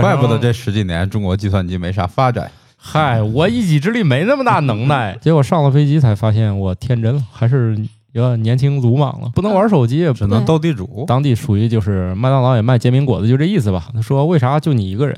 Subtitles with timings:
[0.00, 2.50] 怪不得这十几年中国计算机没啥发展。
[2.76, 7.76] 嗨，我一己之力没那么大能耐， 结果上了飞机才发现我天真了，还是
[8.12, 11.04] 有点年轻鲁莽了，不能玩手机，只能斗地主。
[11.08, 13.88] 当地属于就是麦当劳也卖煎饼果子，就这意思吧。
[13.92, 15.16] 他说为啥就你一个人？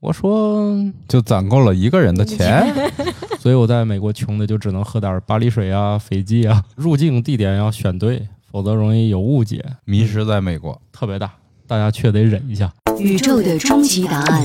[0.00, 0.76] 我说
[1.08, 2.72] 就攒够了一个人的钱，
[3.40, 6.62] 所以我在美国穷的就只能喝点巴黎水啊、斐济啊。
[6.76, 11.32] 入境地点要选对，否则容易有误解，迷失在美国特别大，
[11.66, 12.72] 大家却得忍一下。
[12.98, 14.44] 宇宙的终极答案，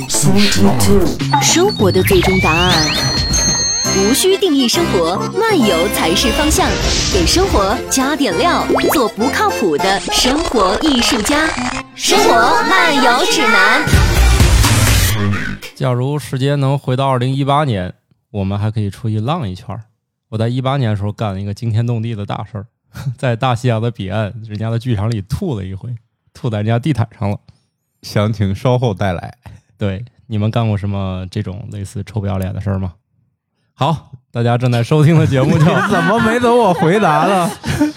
[1.41, 2.71] 生活的最终答案。
[3.97, 6.69] 无需定义生活，漫游才是方向。
[7.11, 11.47] 给生活加点料，做不靠谱的生活艺术家。
[11.95, 12.33] 生活
[12.69, 13.81] 漫游指南。
[15.75, 17.93] 假如时间能回到二零一八年，
[18.29, 19.79] 我们还可以出去浪一圈。
[20.29, 22.65] 我在一八年的时候干了一个惊天动地的大事儿，
[23.17, 25.95] 在大西洋的彼岸，人家的剧场里吐了一回，
[26.33, 27.37] 吐在人家地毯上了。
[28.03, 29.37] 详情稍后带来。
[29.77, 32.93] 对，你们干过什么这种类似臭不要脸的事儿吗？
[33.73, 37.49] 好，大家正在收听的节目叫 怎么没等我回答呢？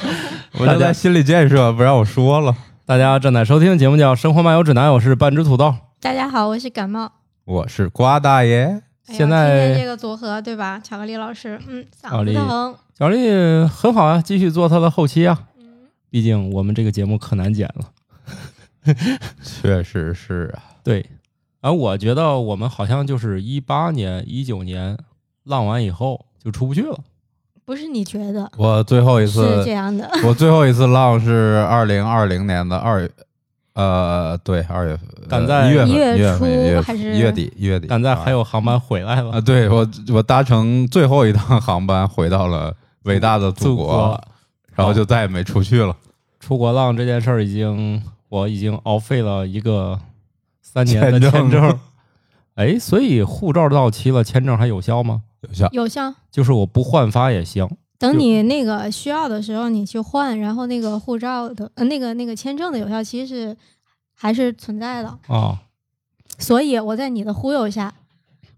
[0.58, 2.56] 我就在心理建设，不让我说了。
[2.86, 5.74] 大家正在收听的节目叫《生活漫游指南》，我是半只土豆。
[6.00, 7.12] 大家好，我是感冒。
[7.44, 8.80] 我是瓜大爷。
[9.08, 10.80] 现在这个组合对吧？
[10.82, 12.74] 巧克力老师，嗯，嗓子疼。
[12.98, 13.28] 巧克力
[13.68, 15.44] 很好啊，继续做他的后期啊。
[15.58, 17.90] 嗯，毕竟我们这个节目可难剪了。
[19.42, 21.04] 确实是啊，对，
[21.60, 24.96] 而我觉得我们好像就是一八年、一九年
[25.44, 26.98] 浪完以后就出不去了。
[27.64, 28.48] 不是你觉得？
[28.56, 30.08] 我最后一次是这样的。
[30.24, 33.10] 我最后一次浪是二零二零年的二月，
[33.74, 37.52] 呃，对，二月份，赶在一月份，一月初还是一月底？
[37.56, 39.40] 一月底，赶在还有航班回来了啊！
[39.40, 44.20] 对我，我搭乘最后一趟航班回到了伟大的祖国，
[44.72, 45.96] 然后就再也没出去了。
[46.38, 48.00] 出国浪这件事儿已经。
[48.28, 50.00] 我已经熬废了一个
[50.60, 51.78] 三年的签证，
[52.56, 55.22] 哎，所以护照到期了，签证还有效吗？
[55.42, 57.68] 有效，有效，就是我不换发也行。
[57.98, 63.56] 等你那个需要的时候，你去换，然后那个护照的呃，那个那个签证的有效期是
[64.14, 65.62] 还是存在的啊。
[66.38, 67.94] 所以我在你的忽悠下，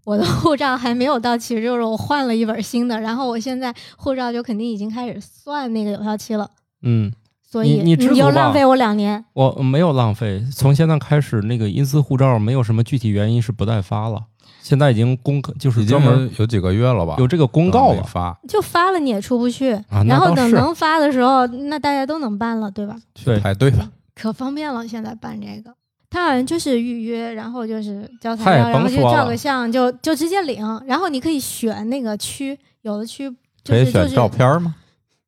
[0.05, 6.51] 我的护照还没有到期，就是我换了一本新的，然后我现在护照就肯定已经开始算那个有效期了。
[6.83, 7.13] 嗯。
[7.51, 10.45] 所以你你又浪费我两年，我没有浪费。
[10.55, 14.23] 从现在开始，那个因私护照没有什么具体原因是不再发了。
[14.61, 17.17] 现在已经公就是专门有几个月了吧？
[17.19, 19.71] 有这个公告了，发就发了你也出不去。
[19.89, 22.95] 然后等能发的时候，那大家都能办了，对吧？
[23.25, 24.87] 对，排队吧，可方便了。
[24.87, 25.75] 现在办这个，
[26.11, 30.63] 他好像就是预约，然后就是交材料，然后就照个相，就就直接领。
[30.87, 33.31] 然后你可以选那个区，有的区
[33.65, 34.75] 可以选照片吗？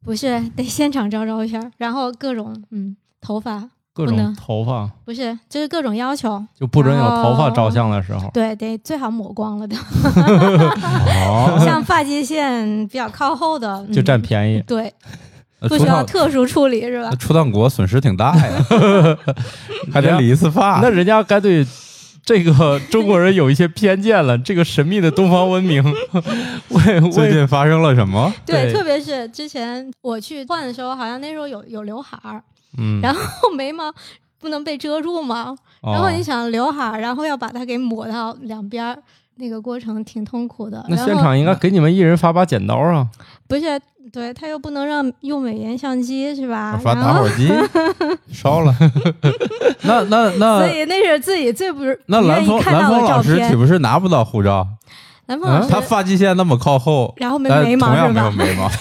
[0.05, 8.31] 不是 得现场照照片，然后各种嗯头发，各种头发不是，就是各种要求，就不准有头发照相的时候。
[8.33, 9.77] 对，得最好抹光了的。
[11.65, 14.62] 像发际线比较靠后的，就占便宜。
[14.66, 14.93] 对，
[15.69, 17.10] 不需要特殊处理是吧？
[17.16, 18.65] 出趟国损失挺大呀，
[19.93, 20.81] 还得理一次发。
[20.81, 21.66] 那人家干脆。
[22.25, 24.37] 这个中国人有一些偏见了。
[24.39, 25.83] 这个神秘的东方文明，
[27.13, 28.33] 最近发生了什么？
[28.47, 32.43] 对，特别是之前我去换的时候，好像那时候有有刘海儿，
[32.79, 33.93] 嗯，然后眉毛
[34.39, 39.03] 不能被遮住嘛，然后你想刘海儿，然后要把它给抹到两边儿，
[39.41, 40.84] 那个过程挺痛苦的。
[40.89, 43.09] 那现场应该给你们一人发把剪刀啊？
[43.49, 43.81] 不是。
[44.12, 46.77] 对他又不能让用美颜相机是吧？
[46.83, 47.49] 发打火机
[48.33, 48.75] 烧了，
[49.83, 54.67] 那那那，所以那是自己最不是那蓝峰蓝峰老师岂不是拿不到护照？
[55.27, 58.69] 蓝峰老师他发际线那么靠后，然后没眉毛，同样没有眉毛。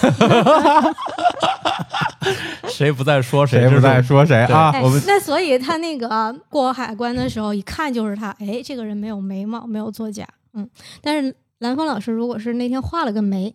[2.66, 3.60] 谁不在说谁？
[3.60, 4.72] 谁不在说谁啊？
[4.82, 8.34] 我们那所以他那个过海关的时候，一看就是他。
[8.40, 10.26] 哎，这个人没有眉毛，没有作假。
[10.54, 10.68] 嗯，
[11.00, 13.54] 但是蓝峰老师如果是那天画了个眉。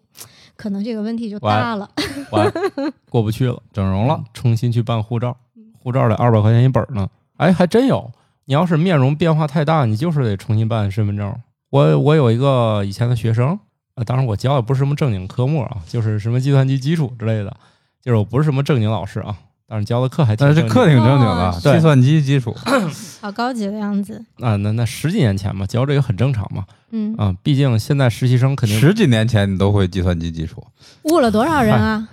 [0.57, 1.89] 可能这个问题就大了，
[2.31, 2.49] 完
[3.11, 5.35] 过不去了，整容了，重新去办护照，
[5.77, 7.09] 护照得二百块钱一本呢。
[7.35, 8.09] 哎，还真有。
[8.45, 11.35] 你要是面容变化太大，你就是得重新办身份证。
[11.71, 13.59] 我我有一个以前的学生，
[13.95, 17.53] 啊，当然我教的不是什么正经科目啊，就是什么计算机基础之类的，
[18.01, 19.37] 就是我不是什么正经老师啊。
[19.67, 22.55] 但是教的课还，但是这课挺正经的，计算机基础，
[23.19, 24.23] 好高级的样子。
[24.39, 26.65] 啊，那那十几年前嘛，教这个很正常嘛。
[26.91, 30.63] 嗯啊，毕竟现在实习生肯定十几年前你都会计算机基础，
[31.05, 32.07] 误了多少人啊？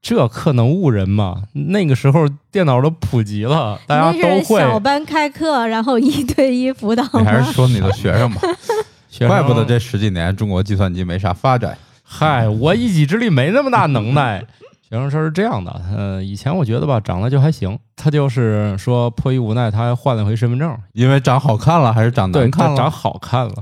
[0.00, 1.42] 这课能误人吗？
[1.52, 4.60] 那个时候电脑都普及了，大家都会。
[4.60, 7.02] 小班开课，然后一对一辅导。
[7.14, 8.40] 你还是说你的学生吧，
[9.26, 11.76] 怪不得这十几年中国计算机没啥发展。
[12.04, 14.46] 嗨，我一己之力没那么大能耐。
[14.88, 17.76] 学生时候是这样的，呃，以前我觉得吧，长得就还行。
[17.96, 22.76] 他就是说迫于无奈，他还换了回身份证，因为长好看了还是长对，难看了？
[22.76, 23.54] 他长好看了。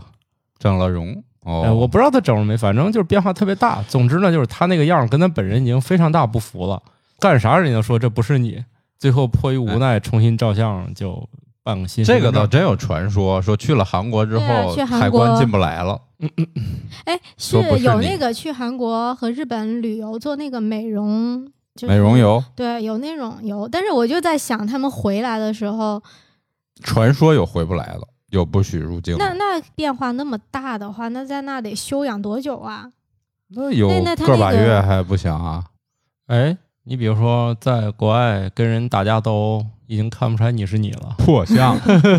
[0.59, 3.83] 整了容哦、哎，我不知道他整了没，反正就是变化特别大。
[3.89, 6.83] 总之呢，就是他那个样儿跟他本人已经非常大不符了。
[7.19, 8.63] 干啥人家说这不是你，
[8.99, 11.27] 最后迫于无奈重新照相，就
[11.63, 12.31] 办个新身这个。
[12.31, 16.01] 倒真有传说，说去了韩国之后，海关进不来了。
[17.05, 26.03] 哎，是说不是有那个去韩国和日本旅游做那个美容，就是美容油对，有那种油，但是我就在想，他们回来的时候，
[26.83, 29.17] 传说有回不来了，有不许入境。
[29.19, 32.91] 那那变化那么大的话，那在那得休养多久啊？
[33.49, 35.65] 那有那那个把月还不行啊？
[36.27, 41.79] 哎，你比如说在国外跟人打架斗，已经看不出来你是你了，破相，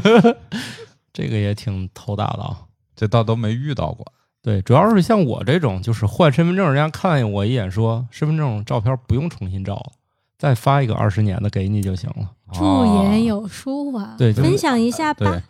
[1.12, 2.62] 这个也挺头大的啊。
[2.96, 4.06] 这倒都没遇到过。
[4.42, 9.92] 对，主要是像我这种，就是换身份证，人家看我一眼说身份证照片不用重新照了，
[10.38, 12.30] 再发一个二十年的给你就行了。
[12.54, 14.16] 驻哦颜有书啊！
[14.18, 15.42] 对就是分享一下吧对。，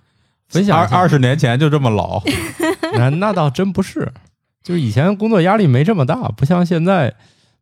[0.48, 2.22] 分享二二十年前就这么老，
[2.96, 4.14] 那那倒真不是，
[4.64, 7.14] 就是以前工作压力没这么大，不像现在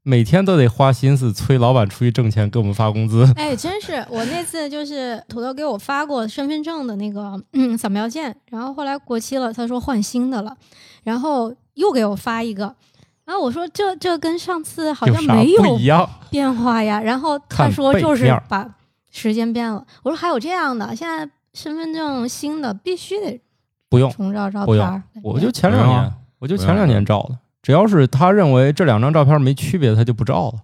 [0.05, 3.31] 每天都得花心思催老板出去挣钱给我们发工资。
[3.37, 10.55] 哎，真是我那次就是土豆给我发过身份证的那个嗯扫描件，然后后来过期了，他说换新的了，
[11.03, 12.75] 然后又给我发一个，
[13.23, 16.09] 然后我说这这跟上次好像没有不一样？
[16.29, 18.69] 变化呀，然后他说就是把
[19.09, 23.39] 时间变了，我说还有这样的，现在身份证新的必须得
[23.87, 30.59] 不用，重照照片，我就前两年我就前两年照的，只要是他认为这两张照片没区别，他就不照了，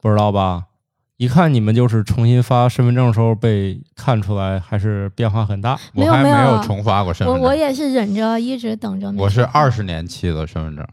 [0.00, 0.66] 不知道吧？
[1.16, 5.76] 一看你们就是重新发身份证的时候被看出来，还是变化很大。
[5.94, 7.42] 我还没有没有重发过身份证。
[7.42, 10.86] 我我也是忍着一直等着我是二十年期的身份证，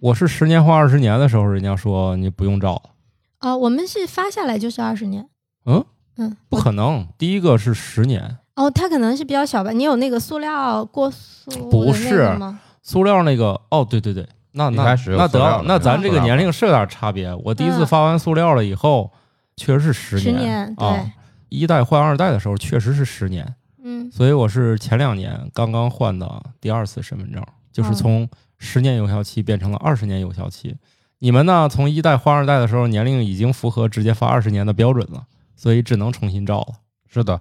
[0.00, 2.90] 我是十年换二十年的时候，人家说你不用照了。
[3.38, 5.26] 啊，我们是发下来就是二十年，
[5.64, 5.82] 嗯
[6.18, 9.70] 嗯，不可能，第一个是十年，哦，它可能是比较小吧？
[9.70, 12.60] 你有那个塑料过塑不是吗？
[12.82, 17.34] 塑料那个，哦，对对对，那那那得那咱这个年龄是有点差别。
[17.34, 19.10] 我第一次嗯发完塑料了以后，
[19.56, 21.12] 确实是十十年年，对，啊。
[21.48, 28.28] 一代换二代的时候确实是十年，嗯，所以我是前两年刚刚换的第二次身份证，就是哦从
[28.58, 30.74] 十年有效期变成了二十年有效期。
[31.18, 36.74] 你们呢，从一代换二代的时候，年龄已经符合直接发二十年的标准了，所以只能重新照了。
[37.06, 37.40] 是的，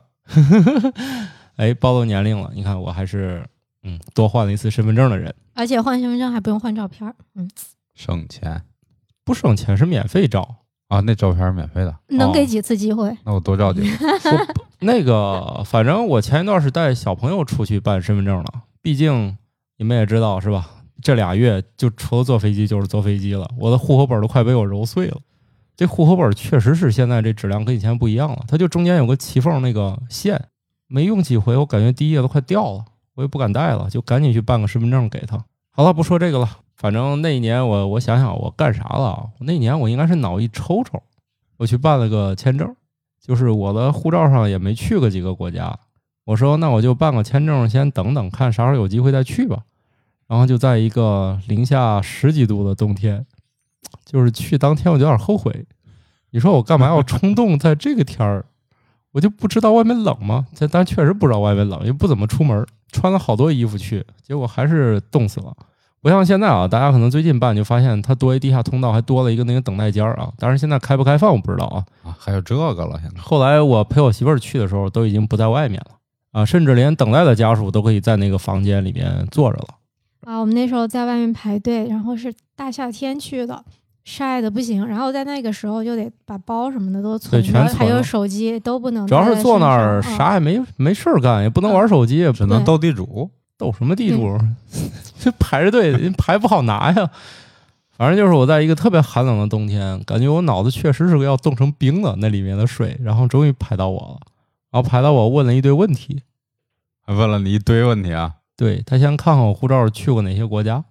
[1.56, 3.46] 哎，暴露年龄了，你看我还是
[3.84, 7.50] 嗯多换了一次身份证的人，而且换身份证还不用换照片儿，嗯，
[7.96, 8.64] 省钱
[9.24, 10.58] 不省钱是免费照。
[10.88, 11.00] 啊！
[11.06, 13.18] 那照片是免费的，哦能给几次机会？
[13.24, 13.88] 那我多照几个。
[14.80, 19.38] 那个，反正我前一段是带小朋友出去办身份证了，毕竟
[19.78, 20.70] 你们也知道是吧？
[21.02, 25.18] 这俩月就除了坐飞机就是坐飞机了，我的户口本都快被我揉碎了。
[25.78, 30.50] 这户口本确实是现在这质量跟以前不一样了，它就中间有个齐缝那个线，
[30.88, 32.84] 没用几回，我感觉第一页都快掉了，
[33.22, 35.38] 我也不敢带了，就赶紧去办个身份证给他。
[35.70, 39.26] 好了，不说这个了，反正那一年我我想想我干啥了啊？
[39.38, 41.00] 我那年我应该是脑一抽抽，
[41.58, 42.76] 我去办了个签证。
[43.22, 45.78] 就是我的护照上也没去过几个国家，
[46.26, 49.60] 我说那我就办个签证，先等等看啥时候有机会再去吧。
[50.28, 53.24] 然后就在一个零下十几度的冬天，
[54.04, 55.68] 就是去当天我就有点后悔。
[56.32, 58.46] 你说我干嘛要冲动在这个天儿？
[59.12, 60.46] 我就不知道外面冷吗？
[60.56, 65.54] 这但确实不知道外面冷，也不怎么出门，穿了好多衣服去，结果还是冻死了。
[66.02, 70.32] 不像现在啊，大家可能最近办就发现它多一地下通道，还多了一个那个等待间儿啊。
[70.38, 71.86] 当然现在开不开放我不知道啊。
[72.04, 75.98] 啊，还有这个了，现在后来我陪我媳妇儿去的时候，都已经不在外面了
[76.32, 79.68] 啊，甚至连等待的家属都可以在那个房间里面坐着了。
[80.22, 83.64] 啊，我们那时候在外面排队，然后是大夏天去的，
[84.04, 93.30] 晒的不行，然后在那个时候就得把包什么的都存全着，还有手机都不能主要是坐那儿啥也没没事儿干，也不能玩手机，也能斗地主。
[93.58, 94.36] 斗什么地主，
[95.22, 97.12] 这排着队人牌不好拿呀。
[97.92, 104.20] 反正就是我在一个特别寒冷的冬天，感觉我脑子确实是要冻成冰了，那里面的水，然后终于排到我了，
[104.72, 106.24] 然后排到我问了一堆问题，
[107.06, 110.84] 还问了你一堆问题啊，对他先看看我护照去过哪些国家，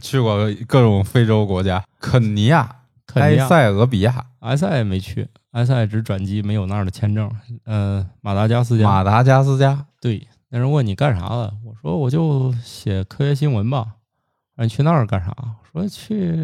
[0.00, 2.76] 去过各种非洲国家，肯尼亚、
[3.06, 7.30] 肯尼亚埃塞俄比亚、埃塞没去，埃塞只转机，没有那儿的签证。
[7.64, 9.86] 呃，马达加斯加，马达加斯加。
[10.00, 11.54] 对，那人问你干啥了？
[11.64, 13.86] 我说我就写科学新闻吧。
[14.56, 15.34] 让你去那儿干啥？
[15.72, 16.34] 我说去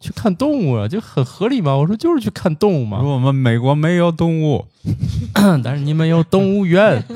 [0.00, 1.76] 去看动物啊，就很合理嘛。
[1.76, 3.00] 我说就是去看动物嘛。
[3.00, 4.66] 说我们美国没有动物，
[5.62, 7.04] 但是你们有动物园。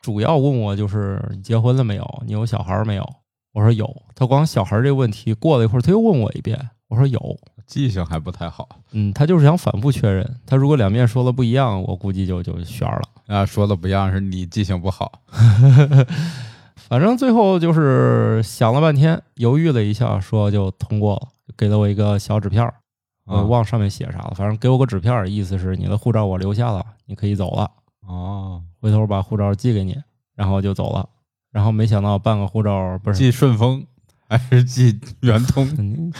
[0.00, 2.22] 主要问我就是你结婚了没有？
[2.26, 3.14] 你有小孩没有？
[3.52, 4.02] 我说有。
[4.14, 6.70] 他光小孩这个问题过了一会儿，他又问我一遍。
[6.88, 7.38] 我说有。
[7.66, 10.28] 记性还不太好嗯，他就是想反复确认。
[10.44, 13.02] 他如果两面说的不一样，我估计就就悬了。
[13.28, 15.20] 啊，说的不一样，是你记性不好。
[16.74, 22.74] 反正最后就是想了半天，犹豫了一下，说就通过了，给了我一个小纸片儿，
[23.26, 27.70] 我啊忘上面写啥了，反正给我个纸片儿，意思是你的护照我留下了，你可以走了，
[28.08, 29.96] 哦，回头把护照寄给你，
[30.34, 31.08] 然后就走了。
[31.52, 33.84] 然后没想到办个护照不是，寄顺丰
[34.28, 35.68] 还是寄圆通？
[35.78, 36.12] 嗯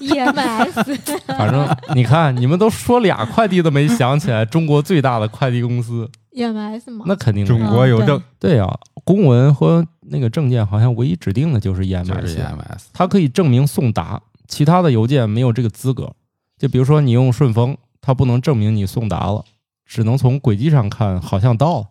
[0.00, 7.04] ，EMS 反正你看你们都说俩快递都没想起来，中国最大的快递公司，EMS 吗？
[7.08, 8.66] 那肯定中国邮政对呀、
[9.04, 12.84] 公文和那个证件好像唯一指定的就是 EMS，就是 EMS。
[12.92, 16.12] 它可以证明送达，其他的邮件没有这个资格。
[16.58, 19.42] 就比如说你用顺丰，它不能证明你送达了，
[19.86, 21.86] 只能从轨迹上看好像到了。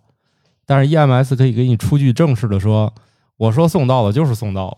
[0.69, 2.93] 但是 EMS 可以给你出具正式的说，
[3.37, 4.77] 我说送到了就是送到了。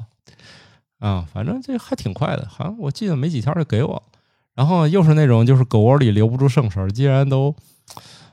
[0.99, 4.03] 啊，反正这还挺快的，好像我记得没几天就给我了。
[4.55, 7.53] 然后又是那种就是狗窝里留不住圣神儿，既然都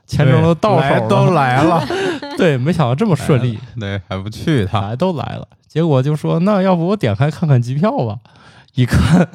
[0.07, 1.85] 签证都到手了，都来了，
[2.37, 3.59] 对，没想到这么顺利。
[3.77, 4.81] 对，还不去一趟？
[4.81, 8.19] 来都来了，结果就说那要不我点开看看机票吧，
[8.75, 9.29] 一看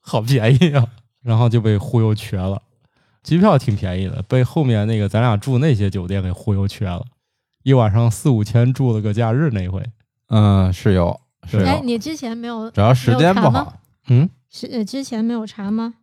[0.00, 0.84] 好便宜啊，
[1.22, 2.60] 然后就被忽悠瘸了。
[3.22, 7.04] 机票挺便宜的，被后面那个咱俩住那些酒店给忽悠瘸了，
[7.62, 9.82] 一晚上四五千住了个假日那回。
[10.28, 13.74] 嗯，是有是哎，你之前没有主要时间不好。
[14.08, 15.94] 嗯，是呃之前没有查吗？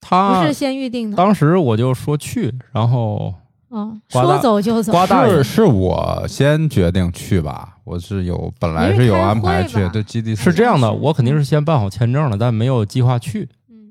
[0.00, 3.34] 他不是先预定的，当时我就说去，然后
[3.68, 4.92] 哦，说走就走，
[5.26, 10.04] 是是我先决定去吧，我是有本来是有安排去的
[10.36, 13.48] 是这样的，我肯定是先办好签证了，但没有计划去。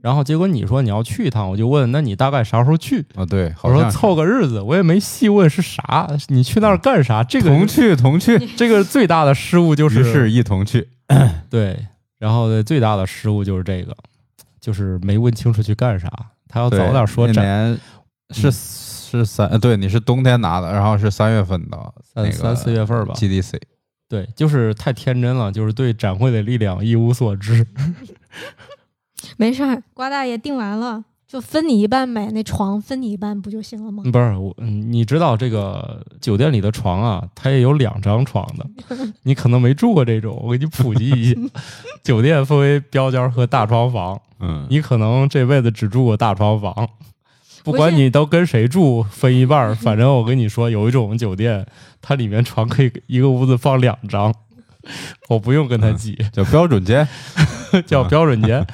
[0.07, 3.05] 嗯然后结果你说你要去一趟，我就问那你大概啥时候去？
[3.15, 7.21] 啊，对，好我说凑个日子，我也没细问是啥，你去那儿干啥？
[7.25, 10.87] 这个同去同去，这个最大的失误就是是一同去。
[11.51, 11.77] 对，
[12.19, 13.93] 然后最大的失误就是这个，
[14.61, 16.09] 就是没问清楚去干啥。
[16.47, 17.79] 他要早点说展那年
[18.29, 21.77] 是是三，呃对，你是冬天拿的，然后是三月份的
[22.15, 23.13] 那个三三四月份吧。
[23.13, 23.59] GDC。
[24.07, 27.65] 对，就是太天真了，就是对展会的力量一无所知。
[29.37, 34.01] 没事儿，瓜大爷订完了就分你一半呗，那床分你一半不就行了吗？
[34.11, 38.65] 不是我，嗯你知道这个酒店里的床啊，它也有两张床的，
[39.23, 41.39] 你可能没住过这种，我给你普及一下。
[42.03, 46.89] 酒店分为标间和大床房，嗯，你可能这辈子只住过大床房，
[47.65, 49.75] 不管你都跟谁住，分一半儿。
[49.75, 51.65] 反正我跟你说，有一种酒店，
[52.01, 54.33] 它里面床可以一个屋子放两张，
[55.27, 57.05] 我不用跟他挤，叫标准间。
[57.85, 58.65] 叫标准间。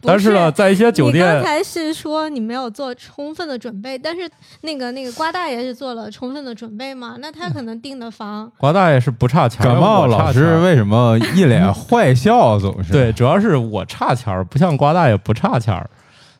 [0.00, 4.28] 不但是呢，在一些酒你刚店，才是说你没有做充分的准备，但是
[4.62, 7.16] 那个那个瓜大爷是做了充分的准备嘛？
[7.20, 12.58] 那他可能订的房，瓜大爷是不差钱儿，感冒老师为什么一脸坏笑？
[12.58, 15.90] 总是 对，主要是我差钱儿，不像瓜大爷不差钱儿。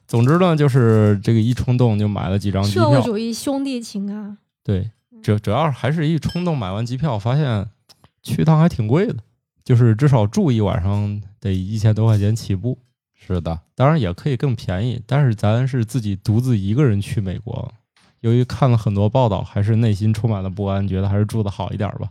[0.06, 2.84] 总之呢，就是这个一冲动就买了几张机票。
[2.84, 4.38] 社会主义兄弟情啊！
[4.64, 4.90] 对，
[5.22, 7.66] 主主要还是一冲动买完机票，发现
[8.22, 9.16] 去一趟还挺贵的，
[9.62, 12.78] 就是至少住一晚上得一千多块钱起步。
[13.22, 17.72] 是的，当然也可以更便宜，但是咱是自己独自一个人去美国，
[18.20, 22.10] 由于看了很多报道，还是内心充满了不安，觉得还是住的好一点吧。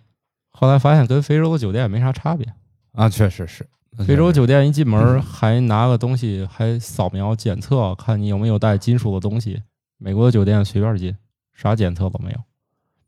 [0.52, 2.54] 后来发现跟非洲的酒店没啥差别，
[2.94, 3.68] 啊，确实是。
[4.06, 9.64] 非洲酒店一进门还拿个东西，还扫描检测，看你有没有带金属的东西。
[9.98, 11.14] 美国的酒店随便进，
[11.54, 12.38] 啥检测都没有。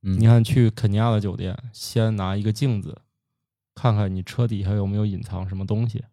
[0.02, 2.98] 嗯，你看去肯尼亚的酒店，先拿一个镜子，
[3.76, 6.04] 看看你车底下有没有隐藏什么东西。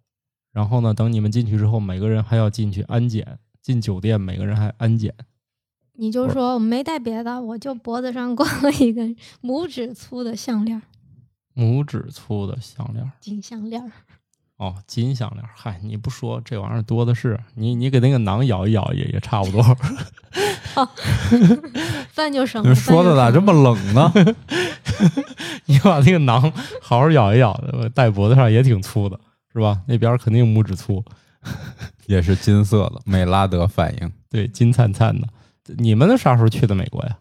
[0.58, 3.38] 然后呢，等你们进去之后，每个人还要进去安检。
[3.62, 5.14] 进酒店每个人还安检。
[5.92, 10.82] 你就说我没带别的，我就脖子上挂了一根拇指粗的项链，
[11.54, 13.92] 拇指粗的项链，金项链。
[14.56, 15.44] 哦，金项链。
[15.54, 19.62] 嗨，你不说这玩意儿多的是，你你给那个囊咬一咬也也差不多。
[22.10, 22.74] 饭就省了。
[22.74, 24.12] 说的咋这么冷呢？
[25.66, 27.56] 你把那个囊好好咬一咬，
[27.94, 29.20] 戴脖子上也挺粗的，
[29.58, 29.82] 是吧？
[29.86, 31.04] 那边肯定拇指粗，
[32.06, 34.12] 也是金色的，美拉德反应。
[34.30, 35.26] 对，金灿灿的。
[35.76, 37.18] 你们的啥时候去的美国呀？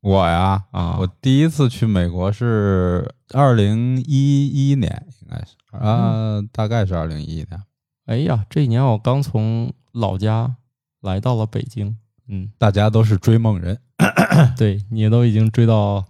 [0.00, 7.62] 我呀，啊，我第一次去美国是二零一一年，应该是啊，大概是二零一一年。
[8.06, 10.56] 哎呀，这一年我刚从老家
[11.02, 11.96] 来到了北京。
[12.28, 13.78] 嗯，大家都是追梦人，
[14.56, 16.04] 对你都已经追到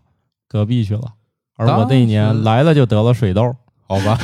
[0.49, 1.14] 隔壁去了，
[1.57, 3.57] 而我那一年来了就得了水痘。
[3.87, 4.19] 好吧？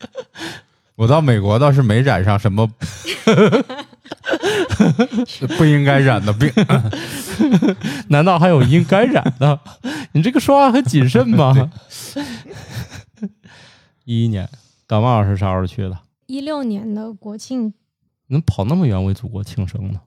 [0.96, 2.66] 我到美国倒是没染上什么
[5.56, 6.52] 不应该染的病。
[8.08, 9.58] 难道还有应该染的？
[10.12, 11.70] 你这个说话很谨慎吗？
[14.04, 14.48] 一一年，
[14.86, 15.98] 感冒是啥时候去的？
[16.26, 17.72] 一六年的国庆
[18.28, 20.00] 能跑那么远为祖国庆生呢？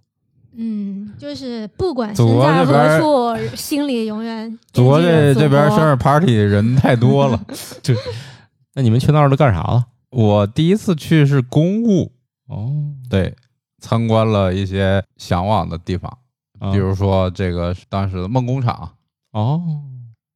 [0.56, 7.44] 嗯，就是不管祖身在何处，心里永远祖国这这边生日 party 人太多了。
[8.76, 9.88] 那你们去那儿都干啥了？
[10.10, 12.12] 我第一次去是公务，
[12.48, 12.72] 哦，
[13.10, 13.36] 对，
[13.80, 16.18] 参观了一些向往的地方，
[16.60, 18.92] 啊比如说这个当时的梦工厂，
[19.32, 19.62] 哦，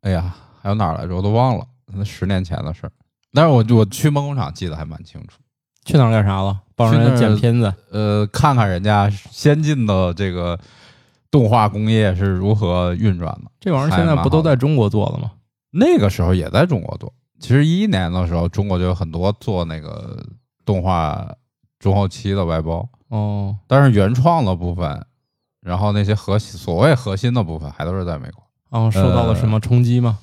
[0.01, 1.15] 哎呀，还有哪儿来着？
[1.15, 2.91] 我都忘了，那十年前的事儿。
[3.33, 5.39] 但是我我去梦工厂记得还蛮清楚，
[5.85, 6.59] 去那儿干啥了？
[6.75, 7.73] 帮人剪片子。
[7.91, 10.57] 呃，看看人家先进的这个
[11.29, 13.51] 动画工业是如何运转的。
[13.59, 15.31] 这玩意儿现在不都在中国做了吗？
[15.71, 20.17] 那个时候也在中国做，其实一一年的时候，中国就有很多做那个
[20.65, 21.35] 动画
[21.79, 25.05] 中后期的外包，哦，但是原创的部分，
[25.61, 28.43] 然后那些核心所谓核心的部分，还都是在美国。
[28.69, 30.17] 哦受到了什么冲击吗？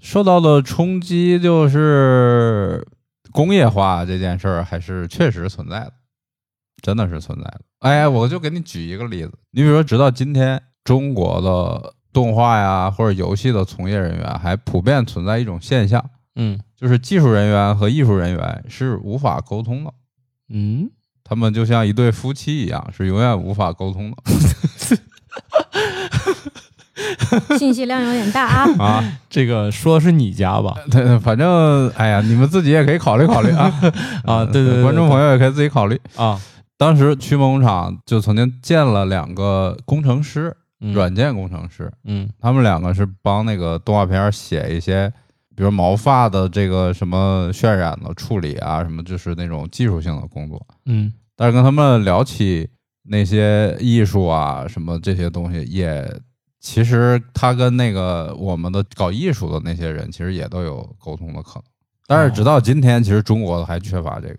[0.00, 2.86] 受到的冲击就是
[3.30, 5.92] 工业化这件事儿，还是确实存在的，
[6.82, 7.60] 真的是存在的。
[7.80, 16.04] 哎，我就给你举一个例子，你比如说，直到今天，中国的动画呀或者游戏的从业人员还普遍存在一种现象，
[16.36, 19.92] 嗯就是技术人员和艺术人员是无法沟通的，
[20.50, 20.90] 嗯，
[21.22, 24.16] 他们就像一对夫妻一样，是永远无法沟通的
[27.58, 28.68] 信息量有点大啊。
[28.78, 29.18] 啊。
[29.28, 30.74] 这个说是你家吧？
[30.90, 33.64] 对，反正哎呀，你们自己也可以考虑考虑啊
[34.24, 36.00] 啊对对对观众朋友也可以自己考虑。
[36.16, 36.40] 啊，
[36.78, 45.12] 当时去梦工厂就曾经建了两个工程师，嗯软件工程师，嗯他们两个是帮那个动画片写一些，
[45.56, 50.66] 比如毛发的这个什么渲染的处理啊，什么就是那种技术性的工作。
[50.86, 52.68] 嗯但是跟他们聊起
[53.02, 56.20] 那些艺术啊什么这些东西，也
[56.60, 61.64] 其实他跟那个我们的搞艺术的那些人，其实也都有沟通的可能。
[62.06, 64.36] 但是直到今天，其实中国还缺乏这个。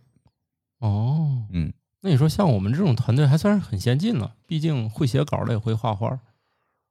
[0.80, 6.20] 哦，嗯，那你说像我们这种团队还算是很先进了，毕竟会写稿的也会画画。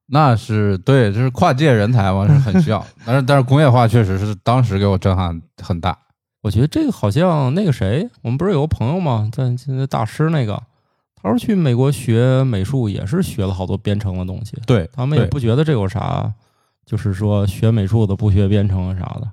[0.07, 2.85] 那是对，就是跨界人才嘛，是很需要。
[3.07, 5.97] 但是但是工业化确实是当时给我震撼很大。
[6.43, 9.31] 我觉得这个好像那个谁，我们不是有个朋友吗？
[9.33, 10.63] 在现在大师那个，
[11.15, 16.31] 他说去美国学美术也是学了好多编程的东西，对他们也不觉得这有啥，
[16.85, 19.31] 就是说学美术的不学编程啊啥的。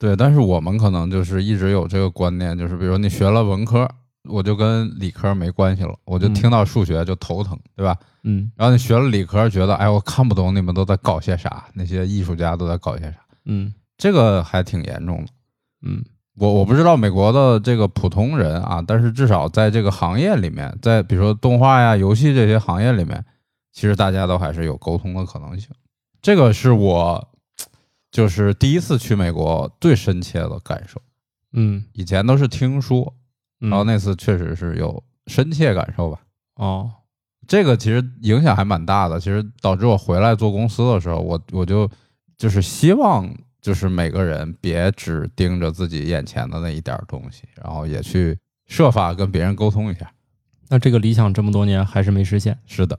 [0.00, 3.88] 对，但是我们可能就是一直有这个观念，就是比如你学了文科，
[4.28, 6.34] 我就跟理科没关系了，我就嗯。
[6.34, 7.96] 听到数学就头疼，对吧？
[8.22, 8.50] 嗯。
[8.56, 13.72] 然后你学了理科，觉得哎，我看不懂你们都在搞些啥，那些艺术家都在搞些啥，嗯。
[13.96, 15.30] 这个还挺严重的。
[15.82, 16.04] 嗯。
[16.36, 23.24] 我我不知道美国的这个普通人啊，但是至少在这个行业里面，在比如说动画呀、游戏这些行业里面，
[23.72, 25.68] 其实大家都还是有沟通的可能性。
[26.22, 27.28] 这个是我
[28.12, 31.02] 就是第一次去美国最深切的感受，
[31.54, 33.12] 嗯，以前都是听说，
[33.58, 36.20] 然然后那次确实是有深切感受吧。
[36.56, 36.90] 哦
[37.46, 41.88] 这个其实影响还蛮大的，其实导致我回来做公司的时候，我我就
[42.36, 43.26] 就是希望
[43.62, 50.12] 就是每个人别只盯着自己眼前的那一点儿东西，然后也去设法跟别人沟通一下。
[50.68, 52.58] 那这个理想这么多年还是没实现。
[52.66, 52.98] 是的，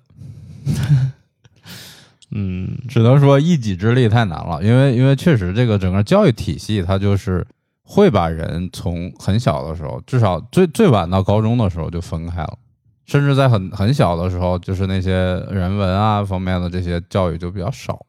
[2.31, 7.45] 嗯只能说一己之力太难了，因为因为确实这个整个教育体系它就是
[7.91, 12.53] 会把人从很小的时候，至少最最晚到高中的时候就分开了，
[13.07, 15.11] 甚至在很很小的时候，就是那些
[15.49, 17.99] 人文啊方面的这些教育就比较少。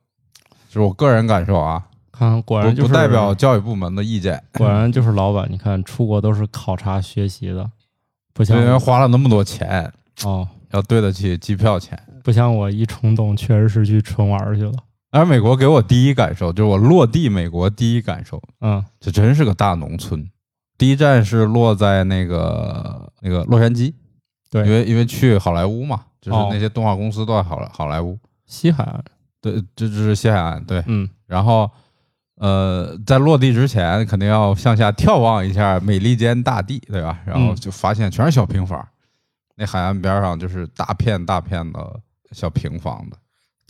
[0.68, 7.70] 就是我个人感受啊，看果然就是不不代表教育部门的意见，果然就是老板，你看出国都是考察学习的，
[8.34, 9.90] 不像因为花了那么多钱，
[10.24, 11.98] 哦，要对得起机票钱。
[12.22, 14.72] 不像我一冲动确实是去纯玩去了。
[15.10, 20.28] 而美国给我第一感受，就是我落地美国第一感受，嗯这真是个大农村。
[20.78, 23.92] 第一站是落在那个那个洛杉矶，
[24.50, 29.04] 对因为因为去好莱坞嘛，就是哦那些动画公司都在好莱好莱坞，西海岸，
[29.42, 30.82] 对，这这是西海岸，对。
[30.86, 31.70] 嗯然后，
[32.36, 37.20] 呃，在落地之前，肯定要向下眺望一下美利坚大地，对吧？
[37.26, 38.86] 然后嗯就发现全是小平房，
[39.56, 42.00] 那海岸边上就是大片大片的
[42.32, 43.16] 小平房子。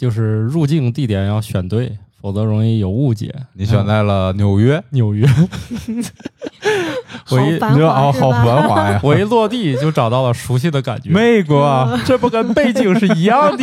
[0.00, 3.30] 就是入境地点要选对，否则容易有误解。
[3.52, 5.28] 你选在了纽约，纽约，
[7.30, 8.30] 我一你说哦，好？
[8.30, 8.98] 繁华呀！
[9.04, 11.10] 我一落地就找到了熟悉的感觉。
[11.10, 13.62] 美国啊，这不跟北京是一样的？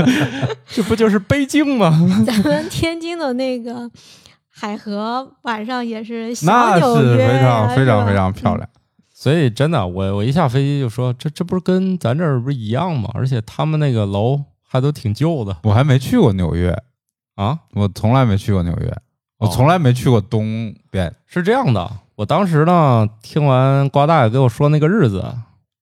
[0.64, 1.90] 这不就是北京吗？
[2.26, 3.90] 咱们天津的那个
[4.48, 8.66] 海河晚上也是小那纽是非常非常非常漂亮。
[9.12, 13.10] 所以真的，我我一下飞机就说，这这不是跟咱这儿不是一样吗？
[13.12, 16.70] 而且他们那个楼还都挺旧的我还没去过纽约，
[17.34, 17.58] 啊。
[17.72, 18.96] 我从来没去过纽约，
[19.38, 21.12] 我哦从来没去过东边。
[21.26, 25.24] 是这样的，我当时呢听完瓜大爷给我说那个日子，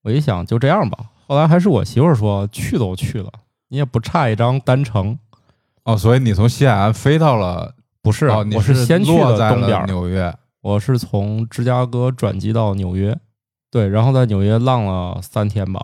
[0.04, 0.98] 我一想就这样吧。
[1.26, 3.30] 后来还是我媳妇儿说去都去了，
[3.68, 5.18] 你也不差一张单程。
[5.82, 10.32] 哦，所以你从西海岸飞到了，不是，哦，是我先去了的东边儿，纽约。
[10.62, 13.16] 我是从芝加哥转机到纽约，
[13.70, 15.80] 对，然后在纽约浪了三天吧，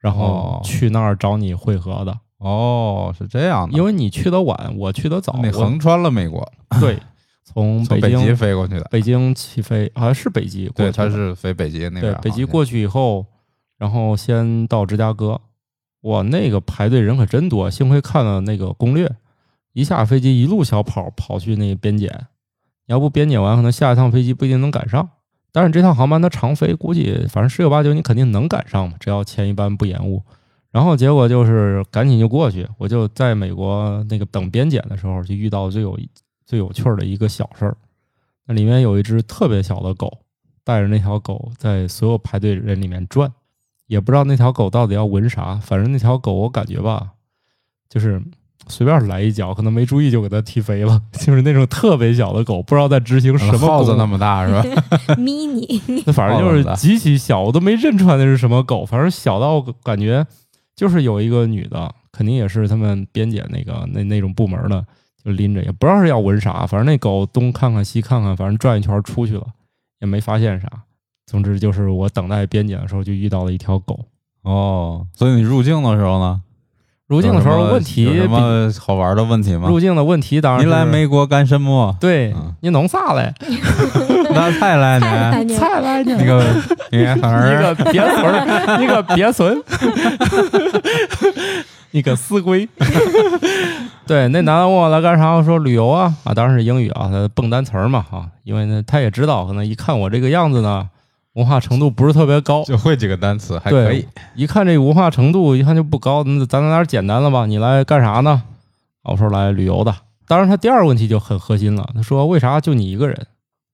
[0.00, 2.18] 然后哦去那儿找你会合的。
[2.38, 5.38] 哦，是这样的，因为你去的晚，我去的早。
[5.42, 6.98] 你横穿了美国，对，
[7.44, 8.84] 从从北极京飞过去的。
[8.90, 10.90] 北京起飞，好像是北极过对。
[10.90, 12.14] 他是飞北极那边。
[12.14, 13.26] 对北极过去以后，
[13.76, 15.38] 然后先到芝加哥。
[16.02, 19.16] 哇，那个排队人可真多，幸亏看了那个攻略，
[19.74, 22.26] 一下飞机一路小跑跑去那个边检，
[22.86, 25.06] 要不边检完可能下一趟飞机不一定能赶上。
[25.52, 30.22] 但是这趟航班它长飞，估计反正十有八九你肯定能赶上嘛，只要前一班不延误。
[30.70, 35.98] 然后结果就是赶紧就过去，我就在美国那个等边检的时候，就遇到最有
[36.46, 37.76] 最有趣儿的一个小事儿。
[38.46, 40.18] 那里面有一只特别小的狗，
[40.62, 43.32] 带着那条狗在所有排队人里面转，
[43.88, 45.56] 也不知道那条狗到底要闻啥。
[45.56, 47.14] 反正那条狗我感觉吧，
[47.88, 48.22] 就是
[48.68, 54.62] 随便来一脚，可能没注意就给它踢飞了， 就是那种特别小的狗，不知道在执行什么耗子那么大是吧？
[55.16, 60.24] mini， 那反正就是极其小，我都没认出来那是什么狗，反正小到感觉
[60.76, 64.84] 就是有一个女的，肯定也是他们边检那个那那种部门的，
[65.24, 69.46] 就拎着，也不知道是要闻啥，反正那狗东看看西看看，反正转一圈出去了，
[70.00, 70.68] 也没发现啥。
[71.26, 74.06] 总之就是我等待边检的时候就遇到了一条狗。
[74.42, 76.42] 哦，所以你入境的时候呢？
[77.10, 79.68] 入境的时候问题有什么好玩的问题吗？
[79.68, 81.96] 入境的问题当然你来美国干什么？
[82.00, 83.34] 对嗯你弄啥嘞？
[84.32, 85.44] 那 菜来呢？
[85.58, 86.14] 菜来呢？
[86.16, 86.44] 那个
[86.92, 89.60] 你个鳖孙儿，你个鳖孙，
[91.90, 92.68] 你个死鬼！
[94.06, 100.86] 对，那男的问我来干啥，我说旅游啊啊，当然是英语啊，他蹦单词嘛啊，因为呢他也知道，可能一看我这个样子呢，
[101.40, 104.06] 文化程度不是特别高，就会几个单词，还可以。
[104.34, 107.46] 一看这文化程度，一看就不高，那咱来点简单的吧。
[107.46, 108.42] 你来干啥呢？
[109.02, 109.94] 啊我说来旅游的。
[110.28, 113.26] 当然，他第二个问题就很核心了，他说为啥就你一个人？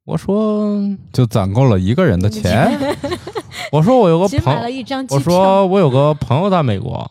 [0.04, 0.78] 我说
[1.12, 2.78] 就攒够了一个人的钱，
[3.72, 5.20] 我说我有个朋买了一张机我。
[5.20, 7.10] 说我有个朋友在美国，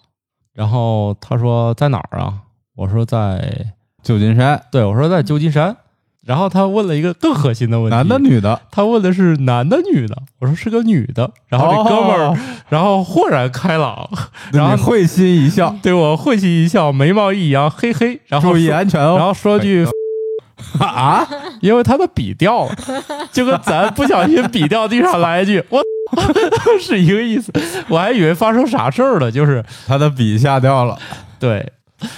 [0.54, 2.34] 然后他说在哪儿啊？
[2.78, 5.76] 我说在，旧金山，对我说在旧金山。
[6.26, 11.30] 然后他问了一个更核心的问题，男的女的，他问的是男的女的，我说是个女的。
[11.48, 12.38] 然后这哥们儿，哦。
[12.70, 14.10] 然后豁然开朗，
[14.52, 19.16] 然后会心一笑，对我会心一笑，眉毛一扬，嘿嘿，然后注意安全哦。
[19.18, 19.88] 然后说句，
[20.80, 21.28] 啊，
[21.62, 22.76] 因为他的笔掉了，
[23.32, 25.84] 就跟咱不小心笔掉地上来一句， 我
[26.82, 27.54] 是一个意思。
[27.88, 30.98] 我还以为发生啥事儿了，就是他的笔下掉了，
[31.40, 31.72] 对，哦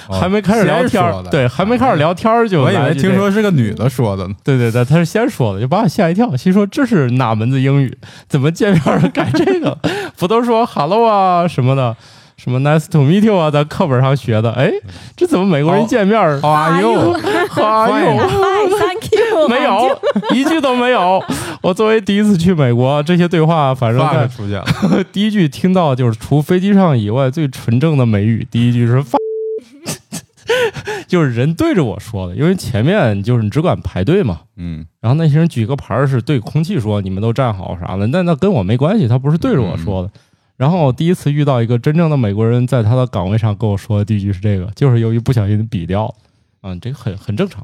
[0.10, 4.34] 还没开始聊天对，还没开始聊天儿就我以为听说是个女的说的呢。
[4.44, 7.98] 对对对，她是先说的，就把我吓一跳，心说这是哪门子英语？
[8.28, 9.78] 怎么见面儿改这个？
[10.18, 11.96] 不都说 hello 啊什么的，
[12.38, 14.52] 什么 nice to meet you 啊，在课本上学的。
[14.54, 14.72] 哎，
[15.16, 16.40] 这怎么美国人见面儿？
[16.42, 17.12] 哎呦，
[17.62, 20.00] 哎呦，Hi，Thank you， 没有，
[20.34, 21.24] 一句都没有。
[21.62, 29.18] 我作为第一次去美国，这些对话反正出现了， 第一句听到就是除飞机上以外最纯正的美语，第一句是发，
[31.08, 34.42] 就是人对着我说的，因为前面就是你只管排队嘛。
[34.56, 40.12] 嗯，然后那些人举个牌儿是对空气说你们都站好啥的，那那跟我没关系，他不是对着我说的。
[40.56, 46.14] 然后我第一次遇到一个真正的美国人，在他的岗位上跟我说的第一句是这个，就是由于不小心比掉了。
[46.64, 47.64] 嗯，这个很很正常。